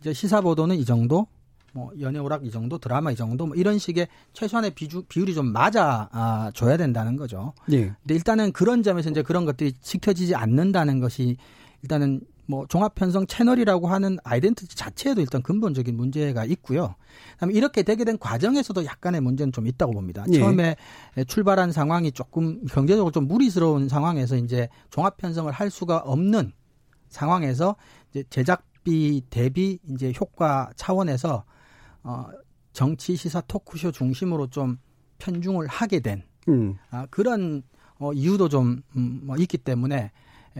[0.00, 1.26] 이제 시사 보도는 이 정도,
[1.72, 5.52] 뭐 연예 오락 이 정도, 드라마 이 정도, 뭐 이런 식의 최소한의 비주, 비율이 좀
[5.52, 7.52] 맞아 아, 줘야 된다는 거죠.
[7.72, 7.92] 예.
[8.02, 11.36] 근데 일단은 그런 점에서 이제 그런 것들이 지켜지지 않는다는 것이
[11.82, 16.94] 일단은 뭐 종합 편성 채널이라고 하는 아이덴티티 자체에도 일단 근본적인 문제가 있고요.
[17.34, 20.24] 그다음에 이렇게 되게 된 과정에서도 약간의 문제는 좀 있다고 봅니다.
[20.32, 20.38] 예.
[20.38, 20.76] 처음에
[21.26, 26.52] 출발한 상황이 조금 경제적으로 좀 무리스러운 상황에서 이제 종합 편성을 할 수가 없는
[27.10, 27.76] 상황에서
[28.10, 31.44] 이제 제작비 대비 이제 효과 차원에서
[32.02, 32.26] 어
[32.72, 34.78] 정치 시사 토크쇼 중심으로 좀
[35.18, 36.76] 편중을 하게 된 음.
[36.90, 37.62] 아, 그런
[37.98, 40.10] 어, 이유도 좀 음, 뭐 있기 때문에 에,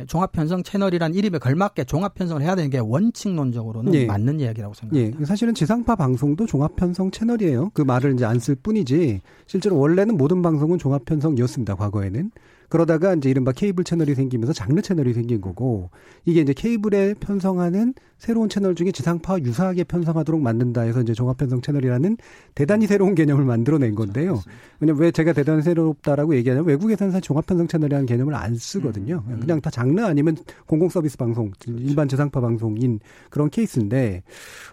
[0.07, 4.07] 종합 편성 채널이란 이름에 걸맞게 종합 편성을 해야 되는 게 원칙론적으로는 예.
[4.07, 5.26] 맞는 이야기라고 예, 생각합니다.
[5.26, 7.70] 사실은 지상파 방송도 종합편성 채널이에요.
[7.74, 11.74] 그 말을 이제 안 쓸 뿐이지 실제로 원래는 모든 방송은 종합편성이었습니다.
[11.74, 12.30] 과거에는
[12.68, 15.91] 그러다가 이제 이른바 케이블 채널이 생기면서 장르 채널이 생긴 거고
[16.26, 22.16] 이게 이제 케이블에 편성하는 새로운 채널 중에 지상파와 유사하게 편성하도록 만든다 해서 이제 종합편성 채널이라는
[22.54, 24.42] 대단히 새로운 개념을 만들어낸 건데요.
[24.80, 29.22] 왜냐면 왜 제가 대단히 새롭다라고 얘기하냐면 외국에서는 사실 종합편성 채널이라는 개념을 안 쓰거든요.
[29.28, 29.38] 음.
[29.40, 32.98] 그냥 다 장르 아니면 공공 서비스 방송, 일반 지상파 방송인
[33.30, 34.24] 그런 케이스인데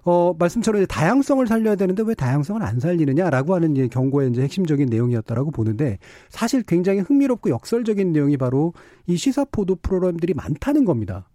[0.03, 4.89] 어, 말씀처럼 이제 다양성을 살려야 되는데 왜 다양성을 안 살리느냐라고 하는 이제 경고의 이제 핵심적인
[4.89, 8.73] 내용이었다라고 보는데 사실 굉장히 흥미롭고 역설적인 내용이 바로
[9.05, 11.29] 이 시사 포도 프로그램들이 많다는 겁니다.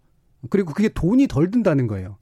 [0.49, 2.17] 그리고 그게 돈이 덜 든다는 거예요.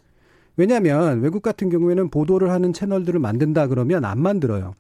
[0.58, 4.74] 왜냐하면 외국 같은 경우에는 보도를 하는 채널들을 만든다 그러면 안 만들어요.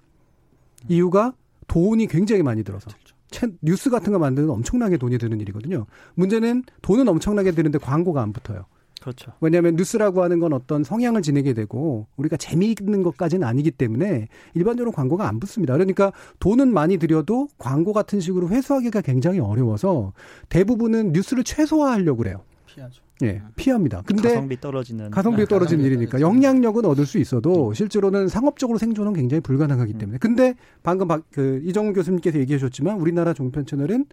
[0.87, 1.33] 이유가
[1.67, 2.89] 돈이 굉장히 많이 들어서.
[3.31, 5.85] 채- 뉴스 같은 거 만드는 엄청나게 돈이 드는 일이거든요.
[6.15, 8.65] 문제는 돈은 엄청나게 드는데 광고가 안 붙어요.
[9.01, 9.31] 그렇죠.
[9.39, 15.25] 왜냐하면 뉴스라고 하는 건 어떤 성향을 지니게 되고 우리가 재미있는 것까지는 아니기 때문에 일반적으로 광고가
[15.29, 15.73] 안 붙습니다.
[15.73, 16.11] 그러니까
[16.41, 20.11] 돈은 많이 들여도 광고 같은 식으로 회수하기가 굉장히 어려워서
[20.49, 22.41] 대부분은 뉴스를 최소화하려고 그래요.
[22.73, 23.01] 피하죠.
[23.23, 24.01] 예, 피합니다.
[24.05, 26.43] 근데 가성비 떨어지는 가성비 떨어지는 가성비 일이니까 떨어지는.
[26.43, 30.17] 영향력은 얻을 수 있어도 실제로는 상업적으로 생존은 굉장히 불가능하기 때문에.
[30.19, 34.05] 근데 방금 박- 그 이정훈 교수님께서 얘기해 주셨지만 우리나라 종편 채널은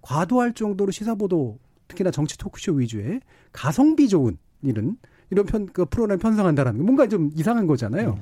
[0.00, 3.20] 과도할 정도로 시사 보도 특히나 정치 토크쇼 위주의
[3.52, 4.96] 가성비 좋은 일은
[5.30, 8.18] 이런 편, 그 프로그램 편성한다라는 게 뭔가 좀 이상한 거잖아요.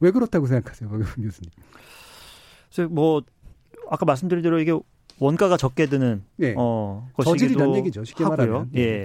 [0.00, 1.50] 왜 그렇다고 생각하세요, 박영훈 교수님?
[2.74, 3.22] 그래서 뭐
[3.88, 4.72] 아까 말씀드린 대로 이게
[5.18, 6.54] 원가가 적게 드는 예.
[6.56, 8.36] 어 것이기도 얘기죠, 쉽게 하고요.
[8.36, 8.70] 말하면.
[8.74, 9.04] 예.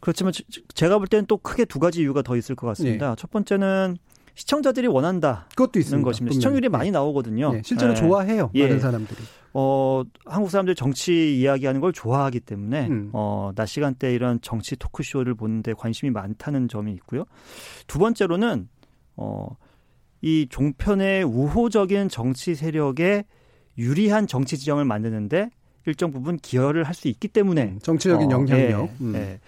[0.00, 3.14] 그렇지만 저- 저- 제가 볼 때는 또 크게 두 가지 이유가 더 있을 것 같습니다.
[3.16, 3.96] 첫 번째는
[4.34, 6.04] 시청자들이 원한다는 그것도 있습니다.
[6.04, 6.32] 것입니다.
[6.32, 6.34] 분명히.
[6.34, 6.68] 시청률이 예.
[6.68, 7.52] 많이 나오거든요.
[7.54, 7.94] 예, 실제로 예.
[7.94, 8.64] 좋아해요, 예.
[8.64, 9.18] 많은 사람들이.
[9.54, 13.10] 어, 한국 사람들이 정치 이야기하는 걸 좋아하기 때문에 음.
[13.14, 17.24] 어, 낮 시간대 이런 정치 토크쇼를 보는데 관심이 많다는 점이 있고요.
[17.86, 18.68] 두 번째로는
[19.16, 19.48] 어,
[20.20, 23.24] 이 종편의 우호적인 정치 세력에
[23.78, 25.50] 유리한 정치 지형을 만드는데
[25.86, 28.88] 일정 부분 기여를 할 수 있기 때문에 음, 정치적인 어, 영향력.
[28.90, 29.14] 예, 음.
[29.14, 29.40] 예.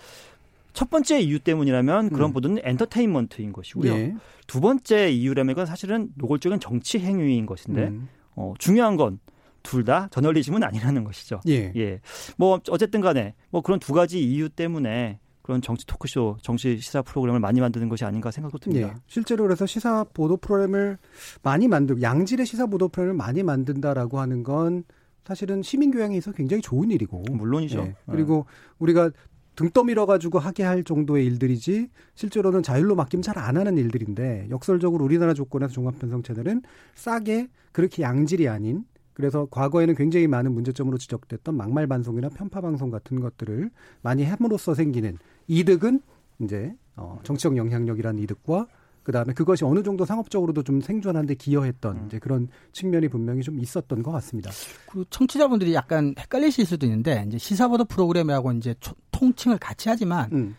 [0.73, 2.33] 첫 번째 이유 때문이라면 그런 음.
[2.33, 3.93] 보도는 엔터테인먼트인 것이고요.
[3.93, 4.15] 예.
[4.47, 8.09] 두 번째 이유라면 사실은 노골적인 정치 행위인 것인데 음.
[8.37, 9.19] 어, 중요한 건
[9.65, 11.41] 둘 다 저널리즘은 아니라는 것이죠.
[11.49, 11.73] 예.
[11.77, 12.01] 예.
[12.37, 15.19] 뭐 어쨌든 간에 뭐 그런 두 가지 이유 때문에
[15.49, 18.89] 그런 정치 토크쇼, 정치 시사 프로그램을 많이 만드는 것이 아닌가 생각도 듭니다.
[18.89, 18.95] 예.
[19.07, 20.99] 실제로 그래서 시사 보도 프로그램을
[21.43, 24.85] 많이 만들고 양질의 시사 보도 프로그램을 많이 만든다라고 하는 건
[25.25, 27.79] 사실은 시민 교양에 있어 서 굉장히 좋은 일이고 물론이죠.
[27.79, 27.95] 예.
[28.11, 28.45] 그리고
[28.79, 29.11] 우리가
[29.57, 35.03] 등 떠밀어 가지고 하게 할 정도의 일들이지 실제로는 자율로 맡기면 잘 안 하는 일들인데 역설적으로
[35.03, 36.61] 우리나라 조건에서 종합편성 채널은
[36.95, 38.85] 싸게 그렇게 양질이 아닌
[39.19, 43.69] 그래서 과거에는 굉장히 많은 문제점으로 지적됐던 막말 방송이나 편파 방송 같은 것들을
[44.01, 46.01] 많이 함으로써 생기는 이득은
[46.39, 48.69] 이제 어 정치적 영향력이라는 이득과
[49.03, 52.05] 그 다음에 그것이 어느 정도 상업적으로도 좀 생존하는데 기여했던 음.
[52.07, 54.53] 이제 그런 측면이 분명히 좀 있었던 것 같습니다.
[54.89, 60.55] 그 청취자분들이 약간 헷갈리실 수도 있는데 이제 시사보도 프로그램이라고 이제 초- 통칭을 같이 하지만 음.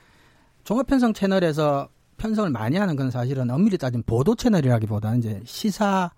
[0.65, 1.87] 종합편성 채널에서
[2.17, 6.11] 편성을 많이 하는 건 사실은 엄밀히 따지면 보도 채널이라기보다는 이제 시사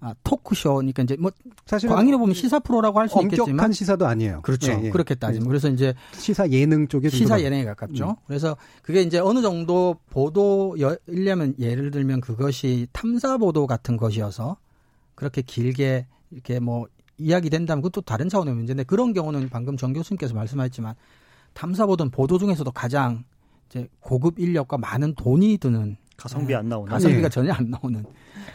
[0.00, 1.32] 아, 토크쇼니까 이제 뭐
[1.66, 4.42] 사실은 광의로 보면 시사 프로라고 할수 엄격한 있겠지만 시사도 아니에요.
[4.42, 4.70] 그렇죠.
[4.72, 4.90] 예, 예.
[4.90, 8.10] 그렇게 따지면 그래서 이제 시사 예능 쪽에 좀 시사 더- 예능에 가깝죠.
[8.10, 8.14] 음.
[8.28, 14.56] 그래서 그게 이제 어느 정도 보도이려면 예를 들면 그것이 탐사 보도 같은 것이어서
[15.14, 16.86] 그렇게 길게 이렇게 뭐
[17.18, 20.94] 이야기된다면 그것도 다른 차원의 문제인데 그런 경우는 방금 정 교수님께서 말씀하셨지만
[21.54, 23.24] 탐사 보도는 보도 중에서도 가장
[23.68, 26.90] 이제 고급 인력과 많은 돈이 드는 가성비 안 나오는.
[26.90, 27.28] 가성비가 예.
[27.30, 28.04] 전혀 안 나오는.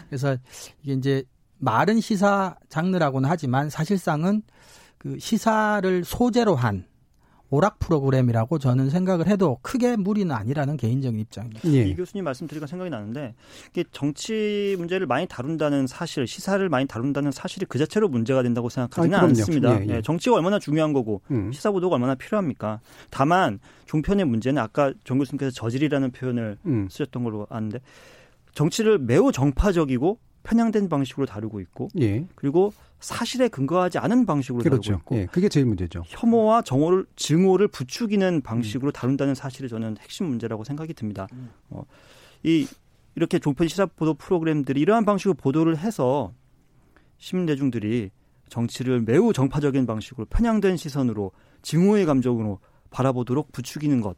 [0.10, 0.38] 그래서
[0.84, 1.24] 이게 이제
[1.60, 4.44] 말은 시사 장르라고는 하지만 사실상은
[4.98, 6.86] 그 시사를 소재로 한
[7.54, 11.70] 오락 프로그램이라고 저는 생각을 해도 크게 무리는 아니라는 개인적인 입장입니다.
[11.70, 11.84] 예.
[11.84, 13.36] 이 교수님 말씀 드리니까 생각이 나는데
[13.70, 19.16] 이게 정치 문제를 많이 다룬다는 사실, 시사를 많이 다룬다는 사실이 그 자체로 문제가 된다고 생각하지는
[19.16, 19.80] 아니, 않습니다.
[19.82, 20.02] 예, 예.
[20.02, 21.52] 정치가 얼마나 중요한 거고 음.
[21.52, 22.80] 시사 보도가 얼마나 필요합니까?
[23.12, 26.88] 다만 종편의 문제는 아까 정 교수님께서 저질이라는 표현을 음.
[26.90, 27.82] 쓰셨던 걸로 아는데
[28.56, 32.26] 정치를 매우 정파적이고 편향된 방식으로 다루고 있고 예.
[32.34, 32.74] 그리고
[33.04, 34.94] 사실에 근거하지 않은 방식으로 그렇죠.
[34.94, 36.04] 다루고 있고 예, 그게 제일 문제죠.
[36.08, 38.94] 혐오와 정오를 증오를 부추기는 방식으로 음.
[38.94, 41.28] 다룬다는 사실이 저는 핵심 문제라고 생각이 듭니다.
[41.34, 41.52] 음.
[41.70, 41.84] 어,
[42.44, 42.66] 이
[43.16, 46.34] 이렇게 종편 시사 보도 프로그램들이 이러한 방식으로 보도를 해서
[47.18, 48.10] 시민 대중들이
[48.48, 51.32] 정치를 매우 정파적인 방식으로 편향된 시선으로
[51.62, 54.16] 증오의 감정으로 바라보도록 부추기는 것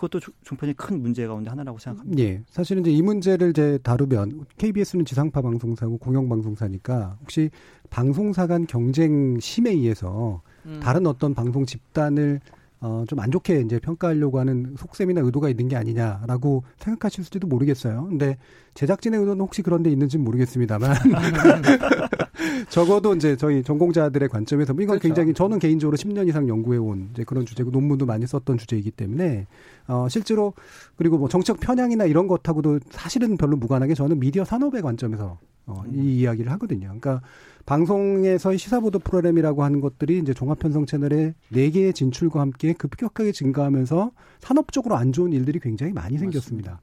[0.00, 2.22] 그것도 종편의 큰 문제 가운데 하나라고 생각합니다.
[2.22, 2.42] 예.
[2.48, 7.50] 사실은 이제 이 문제를 이제 다루면 KBS는 지상파 방송사고 공영방송사니까 혹시
[7.90, 10.80] 방송사 간 경쟁 심에 의해서 음.
[10.82, 12.40] 다른 어떤 방송 집단을
[12.82, 18.06] 어, 좀 안 좋게 이제 평가하려고 하는 속셈이나 의도가 있는 게 아니냐라고 생각하실지도 모르겠어요.
[18.08, 18.38] 근데
[18.72, 20.96] 제작진의 의도는 혹시 그런 데 있는지는 모르겠습니다만.
[22.68, 25.02] 적어도 이제 저희 전공자들의 관점에서 이건 그렇죠.
[25.02, 29.46] 굉장히 저는 개인적으로 10년 이상 연구해온 이제 그런 주제고 논문도 많이 썼던 주제이기 때문에
[29.88, 30.54] 어, 실제로
[30.96, 35.98] 그리고 뭐 정책 편향이나 이런 것하고도 사실은 별로 무관하게 저는 미디어 산업의 관점에서 어, 이
[35.98, 36.02] 음.
[36.02, 36.86] 이야기를 하거든요.
[36.86, 37.20] 그러니까
[37.66, 44.10] 방송에서의 시사보도 프로그램이라고 하는 것들이 이제 종합편성 채널의 네 개의 진출과 함께 급격하게 증가하면서
[44.40, 46.80] 산업적으로 안 좋은 일들이 굉장히 많이 생겼습니다.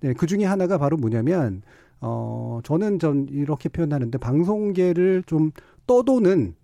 [0.00, 1.62] 네, 그 중에 하나가 바로 뭐냐면
[2.00, 5.50] 어 저는 전 이렇게 표현하는데 방송계를 좀
[5.86, 6.54] 떠도는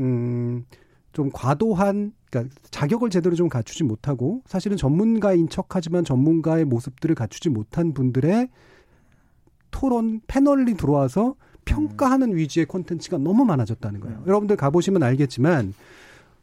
[0.00, 0.64] 음
[1.18, 7.92] 좀 과도한 그러니까 자격을 제대로 좀 갖추지 못하고 사실은 전문가인 척하지만 전문가의 모습들을 갖추지 못한
[7.92, 8.48] 분들의
[9.72, 11.34] 토론 패널이 들어와서
[11.64, 14.18] 평가하는 위주의 콘텐츠가 너무 많아졌다는 거예요.
[14.18, 14.24] 음.
[14.28, 15.74] 여러분들 가보시면 알겠지만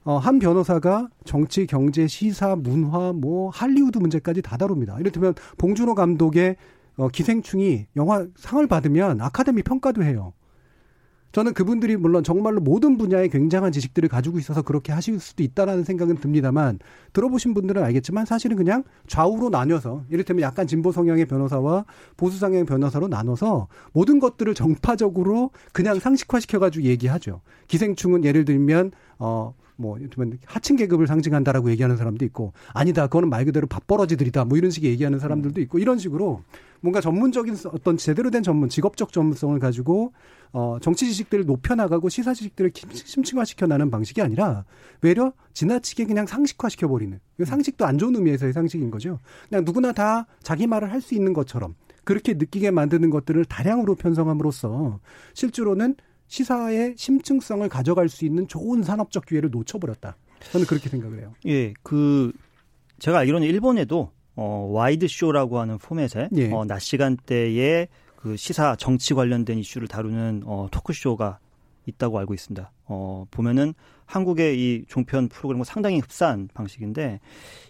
[0.03, 4.99] 어, 한 변호사가 정치, 경제, 시사, 문화, 뭐 할리우드 문제까지 다 다룹니다.
[4.99, 6.57] 이를테면 봉준호 감독의
[6.97, 10.33] 어, 기생충이 영화 상을 받으면 아카데미 평가도 해요.
[11.35, 16.15] 저는 그분들이 물론 정말로 모든 분야에 굉장한 지식들을 가지고 있어서 그렇게 하실 수도 있다라는 생각은
[16.15, 16.79] 듭니다만
[17.11, 21.83] 들어보신 분들은 알겠지만 사실은 그냥 좌우로 나뉘어서 이를테면 약간 진보 성향의 변호사와
[22.15, 27.41] 보수 성향의 변호사로 나눠서 모든 것들을 정파적으로 그냥 상식화시켜 가지고 얘기하죠.
[27.67, 29.97] 기생충은 예를 들면 어 뭐
[30.45, 35.19] 하층 계급을 상징한다라고 얘기하는 사람도 있고 아니다 그거는 말 그대로 밥벌어지들이다 뭐 이런 식의 얘기하는
[35.19, 36.43] 사람들도 있고 이런 식으로
[36.82, 40.13] 뭔가 전문적인 어떤 제대로 된 전문 직업적 전문성을 가지고
[40.51, 44.65] 어 정치 지식들을 높여 나가고 시사 지식들을 심층화시켜 나는 방식이 아니라
[45.01, 49.19] 외려 지나치게 그냥 상식화시켜 버리는 상식도 안 좋은 의미에서의 상식인 거죠.
[49.49, 54.99] 그냥 누구나 다 자기 말을 할 수 있는 것처럼 그렇게 느끼게 만드는 것들을 다량으로 편성함으로써
[55.34, 55.95] 실제로는
[56.28, 60.17] 시사의 심층성을 가져갈 수 있는 좋은 산업적 기회를 놓쳐버렸다.
[60.51, 61.34] 저는 그렇게 생각을 해요.
[61.45, 62.32] 예, 그
[62.99, 66.51] 제가 알기로는 일본에도 어 와이드 쇼라고 하는 포맷에 예.
[66.51, 71.39] 어, 낮 시간대에 그 시사 정치 관련된 이슈를 다루는 어 토크쇼가
[71.86, 72.71] 있다고 알고 있습니다.
[72.88, 73.73] 어 보면은
[74.05, 77.19] 한국의 이 종편 프로그램과 상당히 흡사한 방식인데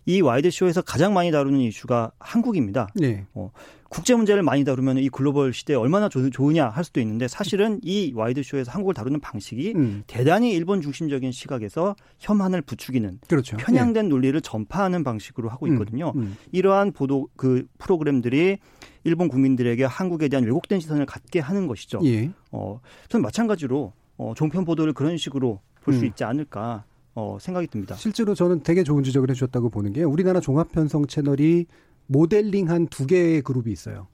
[0.05, 2.89] 이 와이드 쇼에서 가장 많이 다루는 이슈가 한국입니다.
[2.95, 3.26] 네.
[3.34, 3.51] 어,
[3.89, 8.11] 국제 문제를 많이 다루면 이 글로벌 시대에 얼마나 좋, 좋으냐 할 수도 있는데 사실은 이
[8.13, 10.03] 와이드 쇼에서 한국을 다루는 방식이 음.
[10.07, 13.55] 대단히 일본 중심적인 시각에서 혐한을 부추기는 그렇죠.
[13.57, 14.09] 편향된 네.
[14.09, 15.74] 논리를 전파하는 방식으로 하고 음.
[15.74, 16.11] 있거든요.
[16.16, 16.22] 음.
[16.22, 16.38] 음.
[16.51, 18.57] 이러한 보도 그 프로그램들이
[19.05, 22.01] 일본 국민들에게 한국에 대한 왜곡된 시선을 갖게 하는 것이죠.
[22.03, 22.32] 예.
[22.51, 26.05] 어, 저는 마찬가지로 어, 종편 보도를 그런 식으로 볼수 음.
[26.05, 27.95] 있지 않을까 어, 생각이 듭니다.
[27.95, 31.66] 실제로 저는 되게 좋은 지적을 해주셨다고 보는 게 우리나라 종합편성 채널이
[32.07, 34.07] 모델링한 두 개의 그룹이 있어요.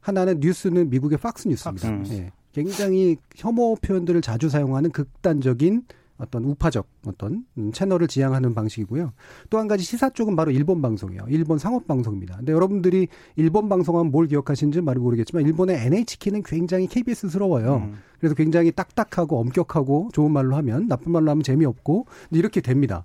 [0.00, 1.90] 하나는 뉴스는 미국의 팍스 뉴스입니다.
[1.90, 2.12] 팍스.
[2.12, 2.32] 네.
[2.52, 5.84] 굉장히 혐오 표현들을 자주 사용하는 극단적인
[6.16, 9.12] 어떤 우파적 어떤 채널을 지향하는 방식이고요.
[9.50, 11.24] 또 한 가지 시사 쪽은 바로 일본 방송이에요.
[11.28, 12.36] 일본 상업 방송입니다.
[12.36, 17.76] 근데 여러분들이 일본 방송하면 뭘 기억하시는지 말 모르겠지만 일본의 NHK는 굉장히 KBS스러워요.
[17.76, 17.94] 음.
[18.18, 23.04] 그래서 굉장히 딱딱하고 엄격하고 좋은 말로 하면 나쁜 말로 하면 재미없고 이렇게 됩니다.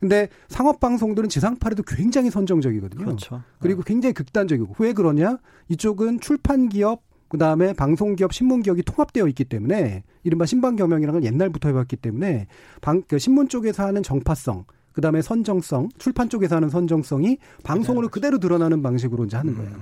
[0.00, 3.04] 근데 상업 방송들은 지상파에도 굉장히 선정적이거든요.
[3.04, 3.42] 그렇죠.
[3.58, 3.92] 그리고 네.
[3.92, 5.38] 굉장히 극단적이고 왜 그러냐?
[5.68, 11.94] 이쪽은 출판 기업 그 다음에 방송기업, 신문기업이 통합되어 있기 때문에 이른바 신방경영이라는 걸 옛날부터 해봤기
[11.96, 12.48] 때문에
[12.80, 18.38] 방, 그 신문 쪽에서 하는 정파성, 그 다음에 선정성, 출판 쪽에서 하는 선정성이 방송으로 그대로
[18.38, 19.58] 드러나는 방식으로 이제 하는 음.
[19.58, 19.76] 거예요.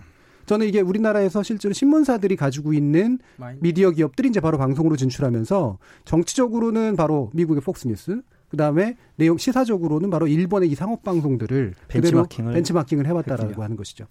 [0.44, 3.18] 저는 이게 우리나라에서 실제로 신문사들이 가지고 있는
[3.60, 10.70] 미디어 기업들이 이제 바로 방송으로 진출하면서 정치적으로는 바로 미국의 폭스뉴스, 그다음에 내용 시사적으로는 바로 일본의
[10.70, 13.64] 이 상업 방송들을 벤치마킹을 벤치마킹을 해왔다라고 했군요.
[13.64, 14.06] 하는 것이죠.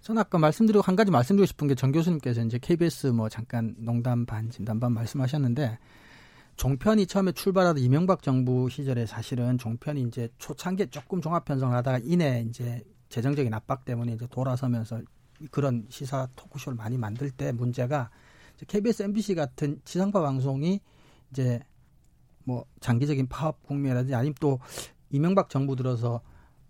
[0.00, 4.24] 저는 아까 말씀드리고 한 가지 말씀드리고 싶은 게 정 교수님께서 이제 KBS 뭐 잠깐 농담
[4.24, 5.78] 반 진담 반 말씀하셨는데
[6.56, 12.46] 종편이 처음에 출발하던 이명박 정부 시절에 사실은 종편이 이제 초창기에 조금 종합 편성을 하다가 이내
[12.48, 15.02] 이제 재정적인 압박 때문에 이제 돌아서면서
[15.50, 18.08] 그런 시사 토크쇼를 많이 만들 때 문제가
[18.66, 20.80] KBS, MBC 같은 지상파 방송이
[21.30, 21.60] 이제
[22.46, 24.60] 뭐 장기적인 파업 국면이라든지 아니면 또
[25.10, 26.20] 이명박 정부 들어서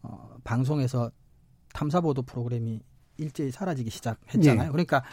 [0.02, 1.10] 어 방송에서
[1.72, 2.80] 탐사 보도 프로그램이
[3.18, 4.68] 일제히 사라지기 시작했잖아요.
[4.68, 4.70] 예.
[4.70, 5.04] 그러니까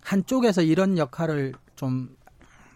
[0.00, 2.16] 한쪽에서 이런 역할을 좀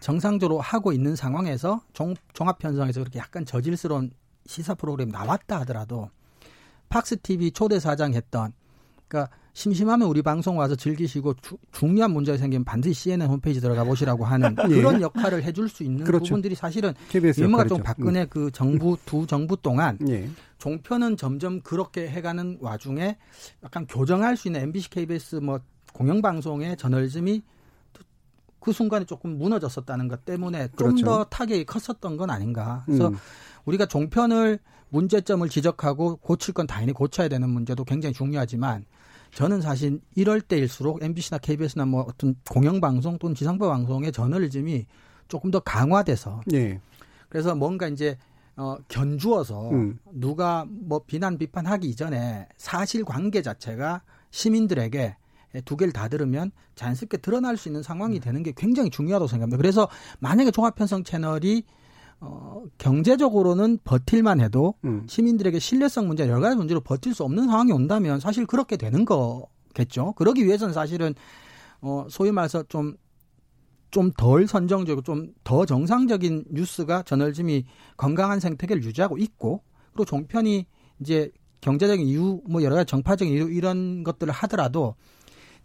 [0.01, 4.11] 정상적으로 하고 있는 상황에서 종, 종합 편성에서 그렇게 약간 저질스러운
[4.47, 6.11] 시사 프로그램 나왔다 하더라도
[6.89, 8.53] 팍스 TV 초대 사장 했던
[9.07, 14.25] 그러니까 심심하면 우리 방송 와서 즐기시고 주, 중요한 문제가 생기면 반드시 CNN 홈페이지 들어가 보시라고
[14.25, 14.75] 하는 예.
[14.77, 16.27] 그런 역할을 해줄 수 있는 그렇죠.
[16.27, 16.95] 부분들이 사실은
[17.37, 18.27] 유머가 좀 박근혜 음.
[18.31, 20.31] 그 정부 두 정부 동안 예.
[20.59, 23.17] 종편은 점점 그렇게 해가는 와중에
[23.65, 25.59] 약간 교정할 수 있는 MBC, KBS 뭐
[25.93, 27.43] 공영방송의 저널즘이
[28.61, 31.25] 그 순간에 조금 무너졌었다는 것 때문에 좀더 그렇죠.
[31.31, 32.85] 타격이 컸었던 건 아닌가.
[32.87, 33.17] 그래서 음.
[33.65, 38.85] 우리가 종편을 문제점을 지적하고 고칠 건 당연히 고쳐야 되는 문제도 굉장히 중요하지만
[39.33, 44.87] 저는 사실 이럴 때일수록 MBC나 KBS나 뭐 어떤 공영방송 또는 지상파 방송의 저널리즘이
[45.29, 46.81] 조금 더 강화돼서 네.
[47.29, 48.17] 그래서 뭔가 이제
[48.57, 49.99] 어 견주어서 음.
[50.13, 55.17] 누가 뭐 비난 비판하기 이전에 사실 관계 자체가 시민들에게
[55.65, 59.57] 두 개를 다 들으면 자연스럽게 드러날 수 있는 상황이 되는 게 굉장히 중요하다고 생각합니다.
[59.57, 61.65] 그래서 만약에 종합편성 채널이
[62.21, 65.07] 어, 경제적으로는 버틸만 해도 음.
[65.09, 70.13] 시민들에게 신뢰성 문제 여러 가지 문제로 버틸 수 없는 상황이 온다면 사실 그렇게 되는 거겠죠.
[70.15, 71.15] 그러기 위해서는 사실은
[71.81, 72.97] 어, 소위 말해서 좀
[73.91, 77.65] 좀 덜 선정적이고 좀 더 정상적인 뉴스가 저널즘이
[77.97, 79.63] 건강한 생태계를 유지하고 있고
[79.93, 80.67] 그리고 종편이
[81.01, 84.95] 이제 경제적인 이유 뭐 여러 가지 정파적인 이유 이런 것들을 하더라도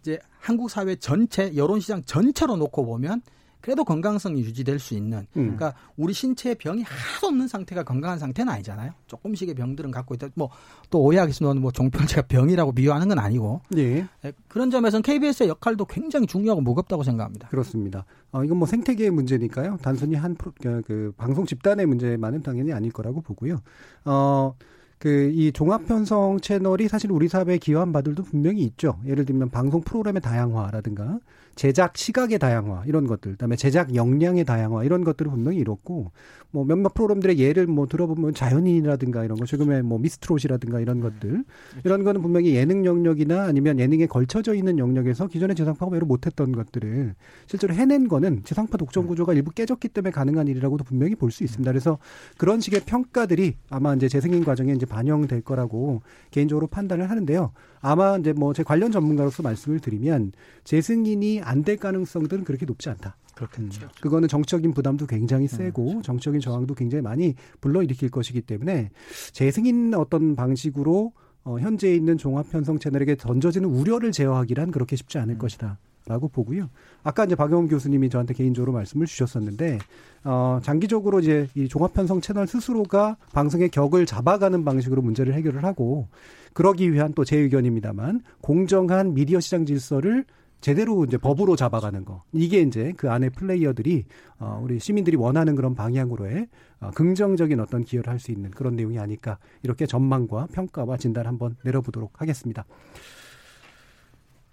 [0.00, 3.22] 이제 한국 사회 전체 여론 시장 전체로 놓고 보면
[3.64, 5.56] 그래도 건강성이 유지될 수 있는 음.
[5.56, 8.92] 그러니까 우리 신체에 병이 하나도 없는 상태가 건강한 상태는 아니잖아요.
[9.06, 10.28] 조금씩의 병들은 갖고 있다.
[10.34, 10.50] 뭐
[10.94, 14.06] 또 오해하겠습니다만 뭐 종편 제가 병이라고 비유하는 건 아니고 네.
[14.46, 17.48] 그런 점에서는 KBS의 역할도 굉장히 중요하고 무겁다고 생각합니다.
[17.48, 18.04] 그렇습니다.
[18.30, 19.78] 어, 이건 뭐 생태계의 문제니까요.
[19.82, 23.60] 단순히 한 프로, 그, 그 방송 집단의 문제만은 당연히 아닐 거라고 보고요.
[24.04, 24.54] 어.
[24.98, 29.00] 그이 종합 편성 채널이 사실 우리 사회에 기여한 바들도 분명히 있죠.
[29.04, 31.18] 예를 들면 방송 프로그램의 다양화라든가
[31.56, 36.10] 제작 시각의 다양화 이런 것들, 그다음에 제작 역량의 다양화 이런 것들을 분명히 이뤘고
[36.50, 41.44] 뭐 몇몇 프로그램들의 예를 뭐 들어보면 자연인이라든가 이런 거 최근에 뭐 미스트롯이라든가 이런 것들
[41.84, 47.14] 이런 거는 분명히 예능 영역이나 아니면 예능에 걸쳐져 있는 영역에서 기존의 지상파가 외로 못했던 것들을
[47.46, 51.70] 실제로 해낸 거는 지상파 독점 구조가 일부 깨졌기 때문에 가능한 일이라고도 분명히 볼 수 있습니다.
[51.72, 51.98] 그래서
[52.38, 57.50] 그런 식의 평가들이 아마 이제 재승인 과정에 이제 반영될 거라고 개인적으로 판단을 하는데요.
[57.80, 60.30] 아마 이제 뭐 제 관련 전문가로서 말씀을 드리면
[60.62, 63.16] 재승인이 안 될 가능성들은 그렇게 높지 않다.
[63.34, 63.86] 그렇겠죠.
[63.86, 63.88] 음.
[64.00, 66.02] 그거는 정적인 부담도 굉장히 네, 세고 그렇죠.
[66.02, 68.90] 정적인 저항도 굉장히 많이 불러일으킬 것이기 때문에
[69.32, 71.12] 재승인 어떤 방식으로
[71.44, 75.38] 어, 현재 있는 종합 편성 채널에게 던져지는 우려를 제어하기란 그렇게 쉽지 않을 음.
[75.38, 75.78] 것이다.
[76.06, 76.68] 라고 보고요.
[77.02, 79.78] 아까 이제 박영훈 교수님이 저한테 개인적으로 말씀을 주셨었는데,
[80.24, 86.08] 어, 장기적으로 이제 이 종합편성 채널 스스로가 방송의 격을 잡아가는 방식으로 문제를 해결을 하고,
[86.52, 90.26] 그러기 위한 또 제 의견입니다만, 공정한 미디어 시장 질서를
[90.64, 92.22] 제대로 이제 법으로 잡아가는 거.
[92.32, 94.06] 이게 이제 그 안에 플레이어들이,
[94.38, 96.48] 어, 우리 시민들이 원하는 그런 방향으로의
[96.80, 99.36] 어, 긍정적인 어떤 기여를 할 수 있는 그런 내용이 아닐까.
[99.62, 102.64] 이렇게 전망과 평가와 진단 한번 내려보도록 하겠습니다.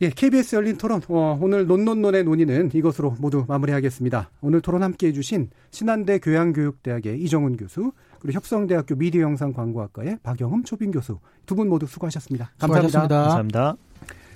[0.02, 1.00] 예, KBS 열린 토론.
[1.08, 4.32] 어, 오늘 논논논의 논의는 이것으로 모두 마무리하겠습니다.
[4.42, 10.92] 오늘 토론 함께 해 주신 신한대 교양교육대학의 이정훈 교수, 그리고 협성대학교 미디어 영상광고학과의 박영흠 초빙
[10.92, 12.52] 교수 두 분 모두 수고하셨습니다.
[12.60, 12.90] 감사합니다.
[12.90, 13.18] 수고하셨습니다.
[13.22, 13.91] 감사합니다.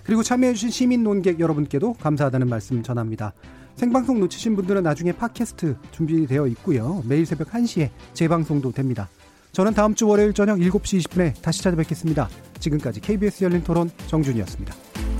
[0.05, 3.33] 그리고 참여해주신 시민 논객 여러분께도 감사하다는 말씀 전합니다.
[3.75, 7.03] 생방송 놓치신 분들은 나중에 팟캐스트 준비되어 있고요.
[7.07, 9.09] 매일 새벽 1시에 재방송도 됩니다.
[9.51, 12.29] 저는 다음 주 월요일 저녁 7시 20분에 다시 찾아뵙겠습니다.
[12.59, 15.14] 지금까지 KBS 열린 토론 정준이었습니다.